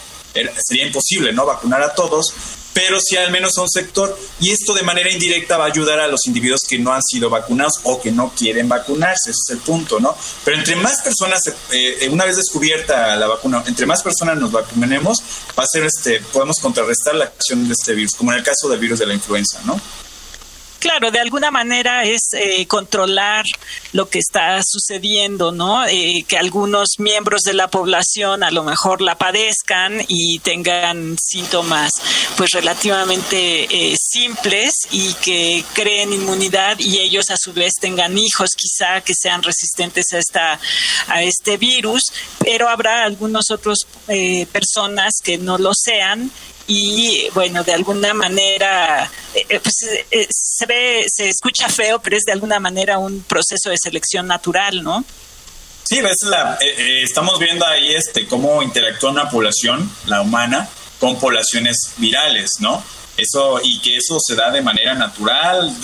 sería 0.59 0.87
imposible, 0.87 1.33
¿no? 1.33 1.47
Vacunar 1.47 1.83
a 1.83 1.95
todos, 1.95 2.35
pero 2.73 2.99
sí 3.01 3.17
al 3.17 3.31
menos 3.31 3.57
a 3.59 3.63
un 3.63 3.69
sector. 3.69 4.17
Y 4.41 4.51
esto 4.51 4.75
de 4.75 4.83
manera 4.83 5.11
indirecta 5.11 5.57
va 5.57 5.65
a 5.65 5.69
ayudar 5.69 6.01
a 6.01 6.09
los 6.09 6.27
individuos 6.27 6.63
que 6.69 6.79
no 6.79 6.93
han 6.93 7.03
sido 7.03 7.31
vacunados 7.31 7.75
o 7.85 8.01
que 8.01 8.13
no 8.13 8.33
quieren 8.37 8.69
vacunarse, 8.69 9.31
ese 9.31 9.41
es 9.47 9.51
el 9.51 9.59
punto, 9.59 10.01
¿no? 10.01 10.17
Pero 10.45 10.59
entre 10.59 10.77
más 10.77 11.01
personas, 11.03 11.47
eh, 11.47 11.99
eh, 12.01 12.09
una 12.09 12.25
vez 12.25 12.37
descubierta 12.37 13.17
la 13.17 13.27
vacuna, 13.27 13.63
entre 13.67 13.87
más 13.87 14.03
personas 14.03 14.39
nos 14.39 14.53
vacunemos, 14.53 15.19
va 15.59 15.65
a 15.65 15.67
ser 15.67 15.85
este, 15.85 16.21
podemos 16.33 16.59
contrarrestar 16.61 17.15
la 17.15 17.25
acción 17.25 17.67
de 17.67 17.75
este 17.75 17.95
virus, 17.95 18.15
como 18.15 18.33
en 18.33 18.39
el 18.39 18.45
caso 18.45 18.69
del 18.69 18.79
virus 18.79 18.99
de 18.99 19.07
la 19.07 19.15
influenza, 19.15 19.61
¿no? 19.65 19.81
Claro, 20.79 21.11
de 21.11 21.19
alguna 21.19 21.51
manera 21.51 22.05
es 22.05 22.29
eh, 22.35 22.65
controlar 22.69 23.45
lo 23.93 24.09
que 24.09 24.21
está 24.21 24.61
sucediendo, 24.63 25.51
¿no? 25.51 25.85
Eh, 25.85 26.25
que 26.29 26.39
algunos 26.39 26.91
miembros 26.99 27.43
de 27.43 27.53
la 27.53 27.67
población 27.67 28.45
a 28.45 28.53
lo 28.53 28.63
mejor 28.63 29.01
la 29.01 29.19
padezcan 29.19 30.01
y 30.07 30.39
tengan 30.39 31.17
síntomas 31.19 31.91
pues 32.37 32.51
relativamente 32.53 33.65
eh, 33.65 33.97
simples 33.97 34.73
y 34.93 35.15
que 35.15 35.65
creen 35.75 36.13
inmunidad 36.13 36.79
y 36.79 36.99
ellos 36.99 37.31
a 37.31 37.37
su 37.37 37.53
vez 37.53 37.73
tengan 37.81 38.17
hijos 38.17 38.51
quizá 38.57 39.01
que 39.01 39.15
sean 39.15 39.43
resistentes 39.43 40.13
a 40.13 40.19
esta 40.19 40.61
a 41.09 41.23
este 41.25 41.57
virus, 41.57 42.03
pero 42.39 42.69
habrá 42.69 43.03
algunos 43.03 43.51
otros 43.51 43.79
personas 44.53 45.15
que 45.23 45.39
no 45.39 45.59
lo 45.59 45.73
sean 45.75 46.31
y 46.69 47.27
bueno, 47.33 47.65
de 47.65 47.73
alguna 47.73 48.13
manera 48.13 49.11
eh, 49.35 49.47
eh, 49.49 49.61
pues, 49.61 49.75
eh, 50.11 50.27
se 50.31 50.67
ve, 50.67 51.07
se 51.09 51.31
escucha 51.31 51.69
feo, 51.71 51.99
pero 51.99 52.17
es 52.17 52.25
de 52.25 52.33
alguna 52.33 52.61
manera 52.61 52.99
un 52.99 53.23
proceso 53.23 53.71
de 53.71 53.77
selección 53.83 54.27
natural, 54.27 54.83
¿no? 54.83 55.03
Sí, 55.83 56.03
ves 56.03 56.19
la, 56.25 56.59
estamos 57.03 57.39
viendo 57.39 57.67
ahí 57.67 57.95
este 57.95 58.29
cómo 58.29 58.63
interactúa 58.63 59.11
una 59.11 59.31
población, 59.31 59.91
la 60.05 60.21
humana, 60.21 60.69
con 61.01 61.19
poblaciones 61.19 61.95
virales, 61.97 62.51
¿no? 62.61 62.85
Eso, 63.17 63.59
y 63.65 63.81
que 63.81 63.97
eso 63.97 64.19
se 64.21 64.37
da 64.37 64.51
de 64.51 64.61
manera 64.61 64.95
natural, 64.95 65.75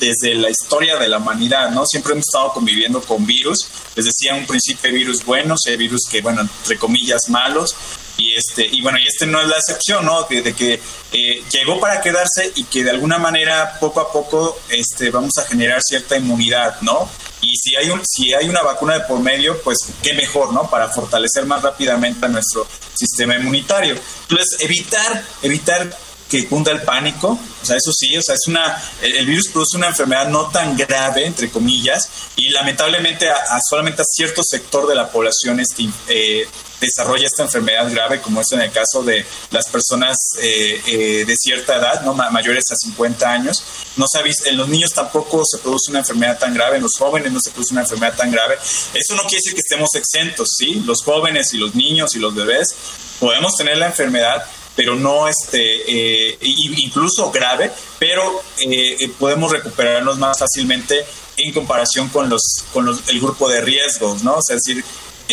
desde 0.00 0.34
la 0.34 0.50
historia 0.50 0.96
de 0.96 1.08
la 1.08 1.18
humanidad, 1.18 1.70
¿no? 1.70 1.86
Siempre 1.86 2.12
hemos 2.12 2.26
estado 2.26 2.52
conviviendo 2.52 3.00
con 3.00 3.24
virus. 3.24 3.66
Les 3.94 4.04
decía, 4.04 4.34
un 4.34 4.46
principio 4.46 4.92
virus 4.92 5.24
buenos, 5.24 5.60
hay 5.68 5.76
virus 5.76 6.02
que, 6.10 6.20
bueno, 6.20 6.42
entre 6.42 6.76
comillas, 6.76 7.30
malos, 7.30 7.74
y 8.16 8.34
este 8.34 8.66
y 8.66 8.80
bueno 8.82 8.98
y 8.98 9.06
este 9.06 9.26
no 9.26 9.40
es 9.40 9.48
la 9.48 9.56
excepción 9.56 10.04
no 10.04 10.24
de, 10.24 10.54
que 10.54 10.80
eh, 11.12 11.42
llegó 11.50 11.80
para 11.80 12.00
quedarse 12.00 12.52
y 12.54 12.64
que 12.64 12.84
de 12.84 12.90
alguna 12.90 13.18
manera 13.18 13.78
poco 13.80 14.00
a 14.00 14.12
poco 14.12 14.58
este 14.68 15.10
vamos 15.10 15.38
a 15.38 15.46
generar 15.46 15.80
cierta 15.82 16.16
inmunidad 16.16 16.80
no 16.82 17.08
y 17.40 17.56
si 17.56 17.76
hay 17.76 17.90
un 17.90 18.02
si 18.04 18.34
hay 18.34 18.48
una 18.48 18.62
vacuna 18.62 18.94
de 18.94 19.00
por 19.00 19.20
medio 19.20 19.60
pues 19.62 19.78
qué 20.02 20.14
mejor 20.14 20.52
no 20.52 20.68
para 20.68 20.88
fortalecer 20.88 21.46
más 21.46 21.62
rápidamente 21.62 22.26
a 22.26 22.28
nuestro 22.28 22.66
sistema 22.94 23.36
inmunitario. 23.36 23.96
Entonces 24.28 24.60
evitar 24.60 25.24
evitar 25.42 25.90
que 26.30 26.46
cunda 26.46 26.70
el 26.70 26.82
pánico, 26.82 27.38
o 27.62 27.66
sea, 27.66 27.76
eso 27.76 27.92
sí, 27.92 28.16
o 28.16 28.22
sea, 28.22 28.36
es 28.36 28.46
una, 28.46 28.80
el, 29.02 29.26
virus 29.26 29.48
produce 29.48 29.76
una 29.76 29.88
enfermedad 29.88 30.28
no 30.28 30.48
tan 30.48 30.76
grave, 30.76 31.26
entre 31.26 31.50
comillas, 31.50 32.08
y 32.36 32.50
lamentablemente 32.50 33.28
a, 33.28 33.58
solamente 33.68 34.02
a 34.02 34.04
cierto 34.04 34.42
sector 34.42 34.86
de 34.86 34.94
la 34.94 35.10
población 35.10 35.60
este, 35.60 35.88
eh, 36.08 36.46
desarrolla 36.80 37.26
esta 37.26 37.42
enfermedad 37.42 37.90
grave, 37.92 38.20
como 38.20 38.40
es 38.40 38.50
en 38.52 38.60
el 38.60 38.72
caso 38.72 39.02
de 39.02 39.24
las 39.50 39.68
personas 39.68 40.16
eh, 40.40 40.80
eh, 40.86 41.24
de 41.26 41.36
cierta 41.36 41.76
edad, 41.76 42.02
no 42.02 42.14
mayores 42.14 42.64
a 42.70 42.76
50 42.76 43.30
años. 43.30 43.62
No 43.96 44.06
se 44.06 44.20
en 44.48 44.56
los 44.56 44.68
niños 44.68 44.92
tampoco 44.92 45.42
se 45.44 45.58
produce 45.58 45.90
una 45.90 46.00
enfermedad 46.00 46.38
tan 46.38 46.54
grave, 46.54 46.76
en 46.76 46.82
los 46.82 46.96
jóvenes 46.96 47.32
no 47.32 47.40
se 47.40 47.50
produce 47.50 47.74
una 47.74 47.82
enfermedad 47.82 48.14
tan 48.16 48.30
grave. 48.30 48.56
Eso 48.94 49.14
no 49.14 49.22
quiere 49.22 49.36
decir 49.36 49.54
que 49.54 49.60
estemos 49.60 49.90
exentos, 49.94 50.48
¿sí? 50.56 50.82
Los 50.86 51.02
jóvenes 51.02 51.52
y 51.52 51.58
los 51.58 51.74
niños 51.74 52.14
y 52.14 52.18
los 52.18 52.34
bebés 52.34 52.74
podemos 53.18 53.54
tener 53.56 53.76
la 53.76 53.86
enfermedad, 53.86 54.44
pero 54.76 54.96
no 54.96 55.28
este, 55.28 56.30
eh, 56.30 56.38
incluso 56.40 57.30
grave, 57.30 57.70
pero 57.98 58.42
eh, 58.58 59.10
podemos 59.18 59.52
recuperarnos 59.52 60.18
más 60.18 60.38
fácilmente 60.38 61.04
en 61.36 61.52
comparación 61.52 62.08
con 62.08 62.28
los 62.28 62.42
con 62.72 62.84
los, 62.84 63.08
el 63.08 63.20
grupo 63.20 63.48
de 63.48 63.60
riesgos, 63.60 64.22
¿no? 64.22 64.36
O 64.36 64.42
sea, 64.42 64.56
es 64.56 64.62
decir, 64.62 64.84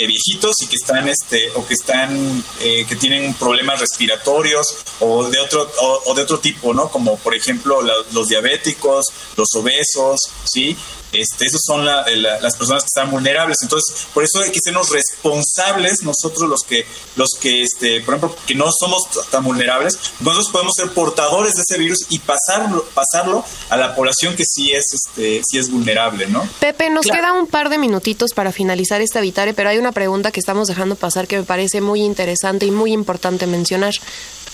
viejitos 0.06 0.56
y 0.62 0.68
que 0.68 0.76
están 0.76 1.08
este 1.08 1.50
o 1.56 1.66
que 1.66 1.74
están 1.74 2.44
eh, 2.62 2.86
que 2.88 2.96
tienen 2.96 3.34
problemas 3.34 3.80
respiratorios 3.80 4.68
o 5.00 5.28
de 5.30 5.40
otro 5.40 5.68
o, 6.06 6.14
de 6.14 6.22
otro 6.22 6.40
tipo 6.40 6.74
no 6.74 6.90
como 6.90 7.18
por 7.18 7.34
ejemplo 7.34 7.82
los 8.12 8.28
diabéticos 8.28 9.06
los 9.36 9.48
obesos 9.56 10.20
sí 10.44 10.78
este, 11.12 11.46
esos 11.46 11.62
son 11.66 11.86
las 11.86 12.56
personas 12.56 12.84
que 12.84 12.88
están 12.88 13.12
vulnerables. 13.12 13.58
Entonces, 13.62 14.08
por 14.14 14.24
eso 14.24 14.40
hay 14.42 14.52
que 14.52 14.60
sernos 14.64 14.90
responsables 14.90 16.04
nosotros 16.04 16.50
los 16.50 16.62
que, 16.64 16.86
los 17.16 17.30
que 17.40 17.64
este, 17.64 18.02
por 18.02 18.16
ejemplo, 18.16 18.38
que 18.46 18.56
no 18.56 18.70
somos 18.72 19.04
tan 19.30 19.44
vulnerables, 19.44 19.98
nosotros 20.20 20.50
podemos 20.52 20.74
ser 20.76 20.92
portadores 20.92 21.56
de 21.56 21.62
ese 21.62 21.78
virus 21.78 22.06
y 22.10 22.20
pasarlo, 22.20 22.86
pasarlo 22.94 23.44
a 23.70 23.78
la 23.78 23.96
población 23.96 24.36
que 24.36 24.44
sí 24.46 24.72
es, 24.72 24.86
este, 24.94 25.42
sí 25.46 25.58
es 25.58 25.72
vulnerable, 25.72 26.28
¿no? 26.28 26.48
Pepe, 26.60 26.90
nos 26.90 27.06
queda 27.06 27.34
un 27.34 27.48
par 27.48 27.70
de 27.70 27.78
minutitos 27.78 28.34
para 28.34 28.52
finalizar 28.52 29.02
esta 29.02 29.22
Vitare, 29.22 29.54
pero 29.54 29.70
hay 29.70 29.78
una 29.78 29.92
pregunta 29.92 30.32
que 30.32 30.40
estamos 30.40 30.68
dejando 30.68 30.96
pasar 30.96 31.28
que 31.28 31.38
me 31.38 31.44
parece 31.44 31.82
muy 31.82 32.02
interesante 32.02 32.66
y 32.66 32.72
muy 32.72 32.94
importante 32.94 33.48
mencionar. 33.48 33.94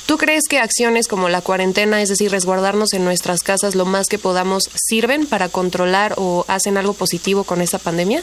¿Tú 0.05 0.17
crees 0.17 0.43
que 0.49 0.59
acciones 0.59 1.07
como 1.07 1.29
la 1.29 1.41
cuarentena, 1.41 2.01
es 2.01 2.09
decir, 2.09 2.29
resguardarnos 2.29 2.93
en 2.93 3.05
nuestras 3.05 3.41
casas 3.41 3.73
lo 3.75 3.85
más 3.85 4.07
que 4.07 4.19
podamos, 4.19 4.63
sirven 4.75 5.25
para 5.25 5.49
controlar 5.49 6.15
o 6.17 6.45
hacen 6.49 6.77
algo 6.77 6.93
positivo 6.93 7.45
con 7.45 7.61
esta 7.61 7.79
pandemia? 7.79 8.21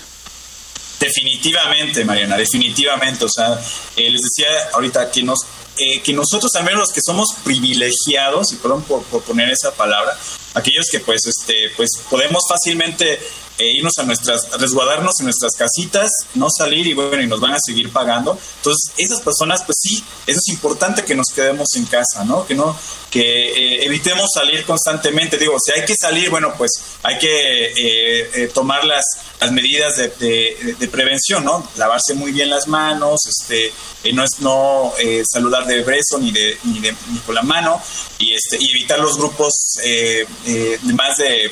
Definitivamente, 1.00 2.04
Mariana, 2.04 2.36
definitivamente. 2.36 3.24
O 3.24 3.28
sea, 3.30 3.58
eh, 3.96 4.10
les 4.10 4.20
decía 4.20 4.48
ahorita 4.74 5.10
que 5.10 5.22
nos 5.22 5.46
eh, 5.80 6.00
que 6.02 6.12
nosotros, 6.12 6.54
al 6.56 6.64
menos 6.64 6.80
los 6.80 6.92
que 6.92 7.00
somos 7.00 7.28
privilegiados, 7.42 8.52
y 8.52 8.56
perdón 8.56 8.82
por, 8.82 9.02
poner 9.22 9.50
esa 9.50 9.72
palabra, 9.72 10.16
aquellos 10.54 10.86
que 10.90 11.00
pues 11.00 11.26
este 11.26 11.70
pues 11.76 11.90
podemos 12.08 12.42
fácilmente 12.48 13.18
e 13.60 13.76
irnos 13.76 13.92
a 13.98 14.04
nuestras, 14.04 14.48
resguardarnos 14.58 15.20
en 15.20 15.26
nuestras 15.26 15.52
casitas, 15.54 16.10
no 16.34 16.48
salir 16.50 16.86
y 16.86 16.94
bueno, 16.94 17.20
y 17.20 17.26
nos 17.26 17.40
van 17.40 17.52
a 17.52 17.58
seguir 17.64 17.92
pagando. 17.92 18.38
Entonces, 18.56 18.92
esas 18.96 19.20
personas, 19.20 19.62
pues 19.64 19.76
sí, 19.82 20.02
eso 20.26 20.38
es 20.38 20.48
importante 20.48 21.04
que 21.04 21.14
nos 21.14 21.26
quedemos 21.34 21.68
en 21.76 21.84
casa, 21.84 22.24
¿no? 22.24 22.46
Que 22.46 22.54
no, 22.54 22.74
que 23.10 23.20
eh, 23.20 23.84
evitemos 23.84 24.30
salir 24.32 24.64
constantemente. 24.64 25.36
Digo, 25.36 25.56
si 25.62 25.78
hay 25.78 25.84
que 25.84 25.94
salir, 25.94 26.30
bueno, 26.30 26.54
pues 26.56 26.70
hay 27.02 27.18
que 27.18 27.66
eh, 27.66 28.30
eh, 28.34 28.50
tomar 28.54 28.84
las, 28.84 29.04
las 29.40 29.52
medidas 29.52 29.96
de, 29.96 30.76
de, 30.78 30.88
prevención, 30.88 31.44
¿no? 31.44 31.68
Lavarse 31.76 32.14
muy 32.14 32.32
bien 32.32 32.48
las 32.48 32.66
manos, 32.66 33.20
este, 33.28 33.72
no 34.12 34.24
es 34.24 34.40
no 34.40 34.92
saludar 35.30 35.66
de 35.74 35.82
beso 35.82 36.18
ni 36.18 36.32
de, 36.32 36.58
ni 36.64 36.80
de 36.80 36.94
ni 37.10 37.18
con 37.20 37.34
la 37.34 37.42
mano 37.42 37.80
y 38.18 38.34
este 38.34 38.56
y 38.60 38.70
evitar 38.70 38.98
los 38.98 39.16
grupos 39.16 39.52
de 39.82 40.78
más 40.94 41.16
de 41.16 41.50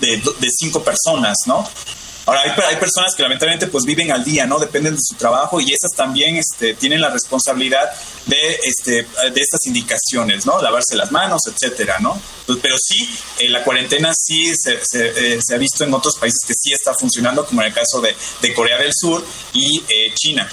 de, 0.00 0.48
cinco 0.50 0.82
personas, 0.82 1.36
¿no? 1.46 1.68
Ahora, 2.24 2.42
hay, 2.42 2.50
hay, 2.68 2.76
personas 2.76 3.14
que 3.16 3.22
lamentablemente 3.22 3.66
pues 3.66 3.84
viven 3.84 4.12
al 4.12 4.22
día, 4.22 4.46
¿no? 4.46 4.60
Dependen 4.60 4.94
de 4.94 5.00
su 5.00 5.16
trabajo 5.16 5.60
y 5.60 5.72
esas 5.72 5.90
también 5.96 6.36
este, 6.36 6.74
tienen 6.74 7.00
la 7.00 7.10
responsabilidad 7.10 7.90
de, 8.26 8.60
este, 8.62 8.92
de 9.02 9.40
estas 9.40 9.66
indicaciones, 9.66 10.46
¿no? 10.46 10.62
Lavarse 10.62 10.94
las 10.94 11.10
manos, 11.10 11.42
etcétera, 11.48 11.98
¿no? 11.98 12.20
Pues, 12.46 12.58
pero 12.62 12.76
sí, 12.78 13.08
eh, 13.40 13.48
la 13.48 13.64
cuarentena 13.64 14.12
sí 14.14 14.52
se, 14.54 14.78
se, 14.84 15.34
eh, 15.34 15.38
se, 15.42 15.54
ha 15.54 15.58
visto 15.58 15.82
en 15.82 15.92
otros 15.94 16.16
países 16.16 16.44
que 16.46 16.54
sí 16.54 16.72
está 16.72 16.94
funcionando, 16.94 17.44
como 17.44 17.60
en 17.62 17.68
el 17.68 17.74
caso 17.74 18.00
de, 18.00 18.14
de 18.40 18.54
Corea 18.54 18.78
del 18.78 18.92
Sur 18.94 19.24
y 19.52 19.82
eh, 19.88 20.12
China. 20.14 20.48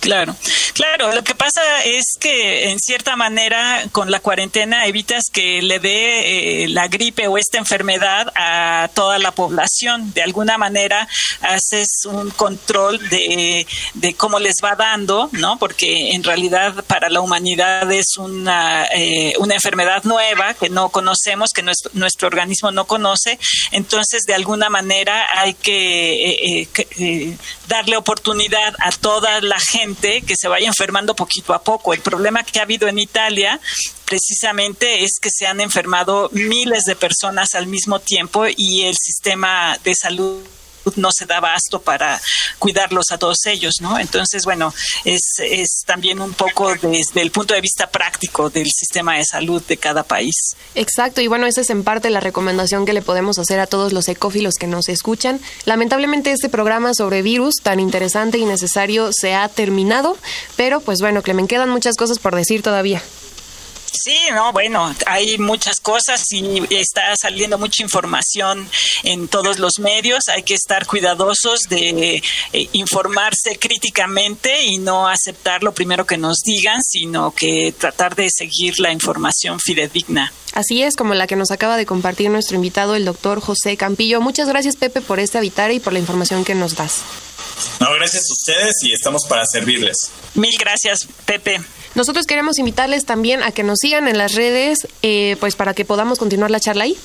Claro, 0.00 0.34
claro. 0.72 1.14
Lo 1.14 1.22
que 1.22 1.34
pasa 1.34 1.60
es 1.84 2.16
que 2.18 2.70
en 2.70 2.78
cierta 2.78 3.16
manera 3.16 3.84
con 3.92 4.10
la 4.10 4.20
cuarentena 4.20 4.86
evitas 4.86 5.24
que 5.30 5.60
le 5.60 5.78
dé 5.78 6.64
eh, 6.64 6.68
la 6.68 6.88
gripe 6.88 7.28
o 7.28 7.36
esta 7.36 7.58
enfermedad 7.58 8.32
a 8.34 8.88
toda 8.94 9.18
la 9.18 9.32
población. 9.32 10.12
De 10.14 10.22
alguna 10.22 10.56
manera 10.56 11.06
haces 11.42 12.06
un 12.06 12.30
control 12.30 12.98
de, 13.10 13.66
de 13.94 14.14
cómo 14.14 14.38
les 14.38 14.56
va 14.64 14.74
dando, 14.74 15.28
¿no? 15.32 15.58
Porque 15.58 16.12
en 16.12 16.24
realidad 16.24 16.82
para 16.86 17.10
la 17.10 17.20
humanidad 17.20 17.90
es 17.92 18.16
una, 18.16 18.86
eh, 18.94 19.34
una 19.38 19.54
enfermedad 19.54 20.04
nueva 20.04 20.54
que 20.54 20.70
no 20.70 20.88
conocemos, 20.88 21.50
que 21.50 21.62
nuestro, 21.62 21.90
nuestro 21.94 22.28
organismo 22.28 22.70
no 22.70 22.86
conoce. 22.86 23.38
Entonces, 23.70 24.22
de 24.26 24.34
alguna 24.34 24.70
manera 24.70 25.26
hay 25.34 25.54
que, 25.54 26.60
eh, 26.60 26.68
eh 26.98 27.36
darle 27.68 27.96
oportunidad 27.96 28.74
a 28.80 28.90
toda 28.90 29.40
la 29.40 29.58
gente 29.60 29.89
que 29.94 30.34
se 30.36 30.48
vaya 30.48 30.68
enfermando 30.68 31.14
poquito 31.14 31.54
a 31.54 31.62
poco. 31.62 31.94
El 31.94 32.00
problema 32.00 32.42
que 32.42 32.58
ha 32.58 32.62
habido 32.62 32.88
en 32.88 32.98
Italia 32.98 33.60
precisamente 34.04 35.04
es 35.04 35.18
que 35.20 35.30
se 35.30 35.46
han 35.46 35.60
enfermado 35.60 36.30
miles 36.32 36.84
de 36.84 36.96
personas 36.96 37.54
al 37.54 37.66
mismo 37.66 38.00
tiempo 38.00 38.44
y 38.56 38.82
el 38.82 38.94
sistema 38.96 39.78
de 39.84 39.94
salud 39.94 40.42
no 40.96 41.10
se 41.12 41.26
da 41.26 41.38
abasto 41.38 41.80
para 41.80 42.20
cuidarlos 42.58 43.10
a 43.10 43.18
todos 43.18 43.38
ellos, 43.46 43.76
¿no? 43.80 43.98
Entonces, 43.98 44.44
bueno, 44.44 44.72
es, 45.04 45.38
es 45.38 45.82
también 45.86 46.20
un 46.20 46.32
poco 46.32 46.74
desde 46.74 47.20
el 47.22 47.30
punto 47.30 47.54
de 47.54 47.60
vista 47.60 47.88
práctico 47.88 48.50
del 48.50 48.68
sistema 48.70 49.16
de 49.16 49.24
salud 49.24 49.62
de 49.66 49.76
cada 49.76 50.02
país. 50.02 50.56
Exacto, 50.74 51.20
y 51.20 51.26
bueno, 51.26 51.46
esa 51.46 51.60
es 51.60 51.70
en 51.70 51.84
parte 51.84 52.10
la 52.10 52.20
recomendación 52.20 52.86
que 52.86 52.92
le 52.92 53.02
podemos 53.02 53.38
hacer 53.38 53.60
a 53.60 53.66
todos 53.66 53.92
los 53.92 54.08
ecófilos 54.08 54.54
que 54.54 54.66
nos 54.66 54.88
escuchan. 54.88 55.40
Lamentablemente 55.64 56.32
este 56.32 56.48
programa 56.48 56.94
sobre 56.94 57.22
virus 57.22 57.56
tan 57.62 57.80
interesante 57.80 58.38
y 58.38 58.44
necesario 58.44 59.10
se 59.12 59.34
ha 59.34 59.48
terminado, 59.48 60.16
pero 60.56 60.80
pues 60.80 61.00
bueno, 61.00 61.22
Clemen, 61.22 61.48
quedan 61.48 61.70
muchas 61.70 61.96
cosas 61.96 62.18
por 62.18 62.34
decir 62.34 62.62
todavía. 62.62 63.02
Sí, 63.92 64.16
no, 64.32 64.52
bueno, 64.52 64.94
hay 65.06 65.36
muchas 65.38 65.80
cosas 65.80 66.24
y 66.30 66.62
está 66.74 67.14
saliendo 67.16 67.58
mucha 67.58 67.82
información 67.82 68.68
en 69.02 69.28
todos 69.28 69.58
los 69.58 69.78
medios. 69.78 70.28
Hay 70.28 70.42
que 70.42 70.54
estar 70.54 70.86
cuidadosos 70.86 71.60
de 71.68 72.22
eh, 72.52 72.68
informarse 72.72 73.58
críticamente 73.58 74.64
y 74.64 74.78
no 74.78 75.08
aceptar 75.08 75.62
lo 75.62 75.72
primero 75.72 76.06
que 76.06 76.16
nos 76.16 76.38
digan, 76.44 76.82
sino 76.82 77.32
que 77.32 77.74
tratar 77.76 78.14
de 78.14 78.28
seguir 78.30 78.78
la 78.78 78.92
información 78.92 79.58
fidedigna. 79.58 80.32
Así 80.52 80.82
es, 80.82 80.96
como 80.96 81.14
la 81.14 81.26
que 81.26 81.36
nos 81.36 81.50
acaba 81.50 81.76
de 81.76 81.86
compartir 81.86 82.30
nuestro 82.30 82.56
invitado, 82.56 82.94
el 82.94 83.04
doctor 83.04 83.40
José 83.40 83.76
Campillo. 83.76 84.20
Muchas 84.20 84.48
gracias, 84.48 84.76
Pepe, 84.76 85.00
por 85.00 85.20
este 85.20 85.38
habitar 85.38 85.70
y 85.72 85.80
por 85.80 85.92
la 85.92 85.98
información 85.98 86.44
que 86.44 86.54
nos 86.54 86.74
das. 86.74 87.02
No, 87.80 87.92
gracias 87.94 88.22
a 88.28 88.32
ustedes 88.32 88.74
y 88.82 88.92
estamos 88.92 89.26
para 89.28 89.44
servirles. 89.44 89.96
Mil 90.34 90.56
gracias, 90.58 91.06
Pepe. 91.24 91.60
Nosotros 91.94 92.26
queremos 92.26 92.58
invitarles 92.58 93.04
también 93.04 93.42
a 93.42 93.52
que 93.52 93.62
nos 93.62 93.78
sigan 93.80 94.06
en 94.06 94.16
las 94.16 94.34
redes, 94.34 94.86
eh, 95.02 95.36
pues 95.40 95.56
para 95.56 95.74
que 95.74 95.84
podamos 95.84 96.18
continuar 96.18 96.50
la 96.50 96.60
charla 96.60 96.84
ahí. 96.84 96.96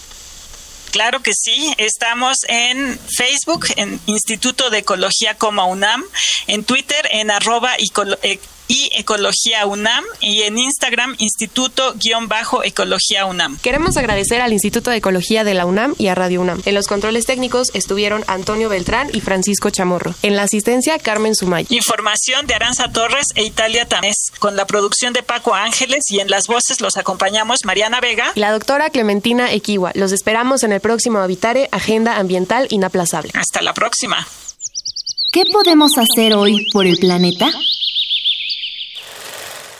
Claro 0.91 1.21
que 1.21 1.31
sí, 1.33 1.73
estamos 1.77 2.37
en 2.47 2.97
Facebook, 3.17 3.65
en 3.75 3.99
Instituto 4.05 4.69
de 4.69 4.77
Ecología 4.77 5.35
como 5.37 5.67
UNAM, 5.67 6.03
en 6.47 6.63
Twitter 6.63 7.09
en 7.11 7.31
arroba 7.31 7.75
e 7.75 8.39
y 8.67 8.89
Ecología 8.95 9.65
UNAM 9.65 10.03
y 10.21 10.43
en 10.43 10.57
Instagram 10.57 11.15
Instituto-Ecología 11.17 13.25
UNAM. 13.25 13.57
Queremos 13.59 13.97
agradecer 13.97 14.41
al 14.41 14.53
Instituto 14.53 14.89
de 14.89 14.97
Ecología 14.97 15.43
de 15.43 15.53
la 15.53 15.65
UNAM 15.65 15.95
y 15.97 16.07
a 16.07 16.15
Radio 16.15 16.41
UNAM. 16.41 16.61
En 16.65 16.75
los 16.75 16.87
controles 16.87 17.25
técnicos 17.25 17.71
estuvieron 17.73 18.23
Antonio 18.27 18.69
Beltrán 18.69 19.09
y 19.13 19.21
Francisco 19.21 19.69
Chamorro. 19.69 20.13
En 20.21 20.35
la 20.35 20.43
asistencia, 20.43 20.99
Carmen 20.99 21.35
Sumay. 21.35 21.67
Información 21.69 22.47
de 22.47 22.55
Aranza 22.55 22.91
Torres 22.91 23.27
e 23.35 23.43
Italia 23.43 23.87
Tamés. 23.87 24.31
Con 24.39 24.55
la 24.55 24.65
producción 24.65 25.13
de 25.13 25.23
Paco 25.23 25.53
Ángeles 25.53 26.05
y 26.09 26.19
en 26.19 26.29
las 26.29 26.47
voces 26.47 26.81
los 26.81 26.97
acompañamos 26.97 27.65
Mariana 27.65 28.01
Vega 28.01 28.31
y 28.35 28.39
la 28.39 28.51
doctora 28.51 28.89
Clementina 28.89 29.51
Equiwa. 29.51 29.91
Los 29.95 30.11
esperamos 30.11 30.63
en 30.63 30.71
el 30.71 30.81
próximo 30.81 31.19
Habitare 31.19 31.69
Agenda 31.71 32.17
Ambiental 32.17 32.67
Inaplazable. 32.69 33.31
Hasta 33.33 33.61
la 33.61 33.73
próxima. 33.73 34.27
¿Qué 35.31 35.43
podemos 35.51 35.91
hacer 35.97 36.33
hoy 36.33 36.67
por 36.71 36.85
el 36.85 36.97
planeta? 36.97 37.49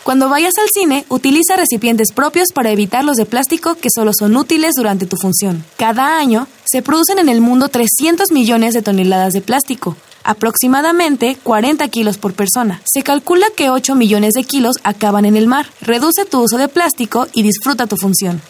Cuando 0.06 0.30
vayas 0.30 0.54
al 0.60 0.68
cine, 0.72 1.04
utiliza 1.10 1.56
recipientes 1.56 2.12
propios 2.14 2.50
para 2.54 2.70
evitar 2.70 3.04
los 3.04 3.18
de 3.18 3.26
plástico 3.26 3.74
que 3.74 3.90
solo 3.92 4.12
son 4.14 4.38
útiles 4.38 4.76
durante 4.76 5.08
tu 5.08 5.18
función. 5.18 5.66
Cada 5.78 6.20
año, 6.20 6.48
se 6.64 6.84
producen 6.84 7.18
en 7.18 7.28
el 7.28 7.42
mundo 7.42 7.70
300 7.70 8.32
millones 8.32 8.76
de 8.76 8.84
toneladas 8.84 9.34
de 9.34 9.42
plástico, 9.42 9.98
aproximadamente 10.24 11.40
40 11.42 11.88
kilos 11.88 12.20
por 12.20 12.36
persona. 12.36 12.84
Se 12.86 13.02
calcula 13.02 13.48
que 13.58 13.72
8 13.72 13.96
millones 13.96 14.36
de 14.36 14.44
kilos 14.44 14.76
acaban 14.84 15.26
en 15.26 15.38
el 15.38 15.48
mar. 15.48 15.66
Reduce 15.82 16.26
tu 16.26 16.44
uso 16.44 16.60
de 16.60 16.68
plástico 16.68 17.26
y 17.34 17.42
disfruta 17.42 17.88
tu 17.88 17.98
función. 17.98 18.44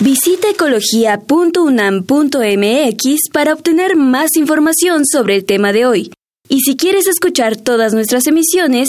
Visita 0.00 0.50
ecología.unam.mx 0.50 3.28
para 3.32 3.52
obtener 3.52 3.94
más 3.94 4.34
información 4.34 5.06
sobre 5.06 5.36
el 5.36 5.44
tema 5.44 5.72
de 5.72 5.86
hoy. 5.86 6.10
Y 6.48 6.62
si 6.62 6.76
quieres 6.76 7.06
escuchar 7.06 7.56
todas 7.56 7.94
nuestras 7.94 8.26
emisiones, 8.26 8.88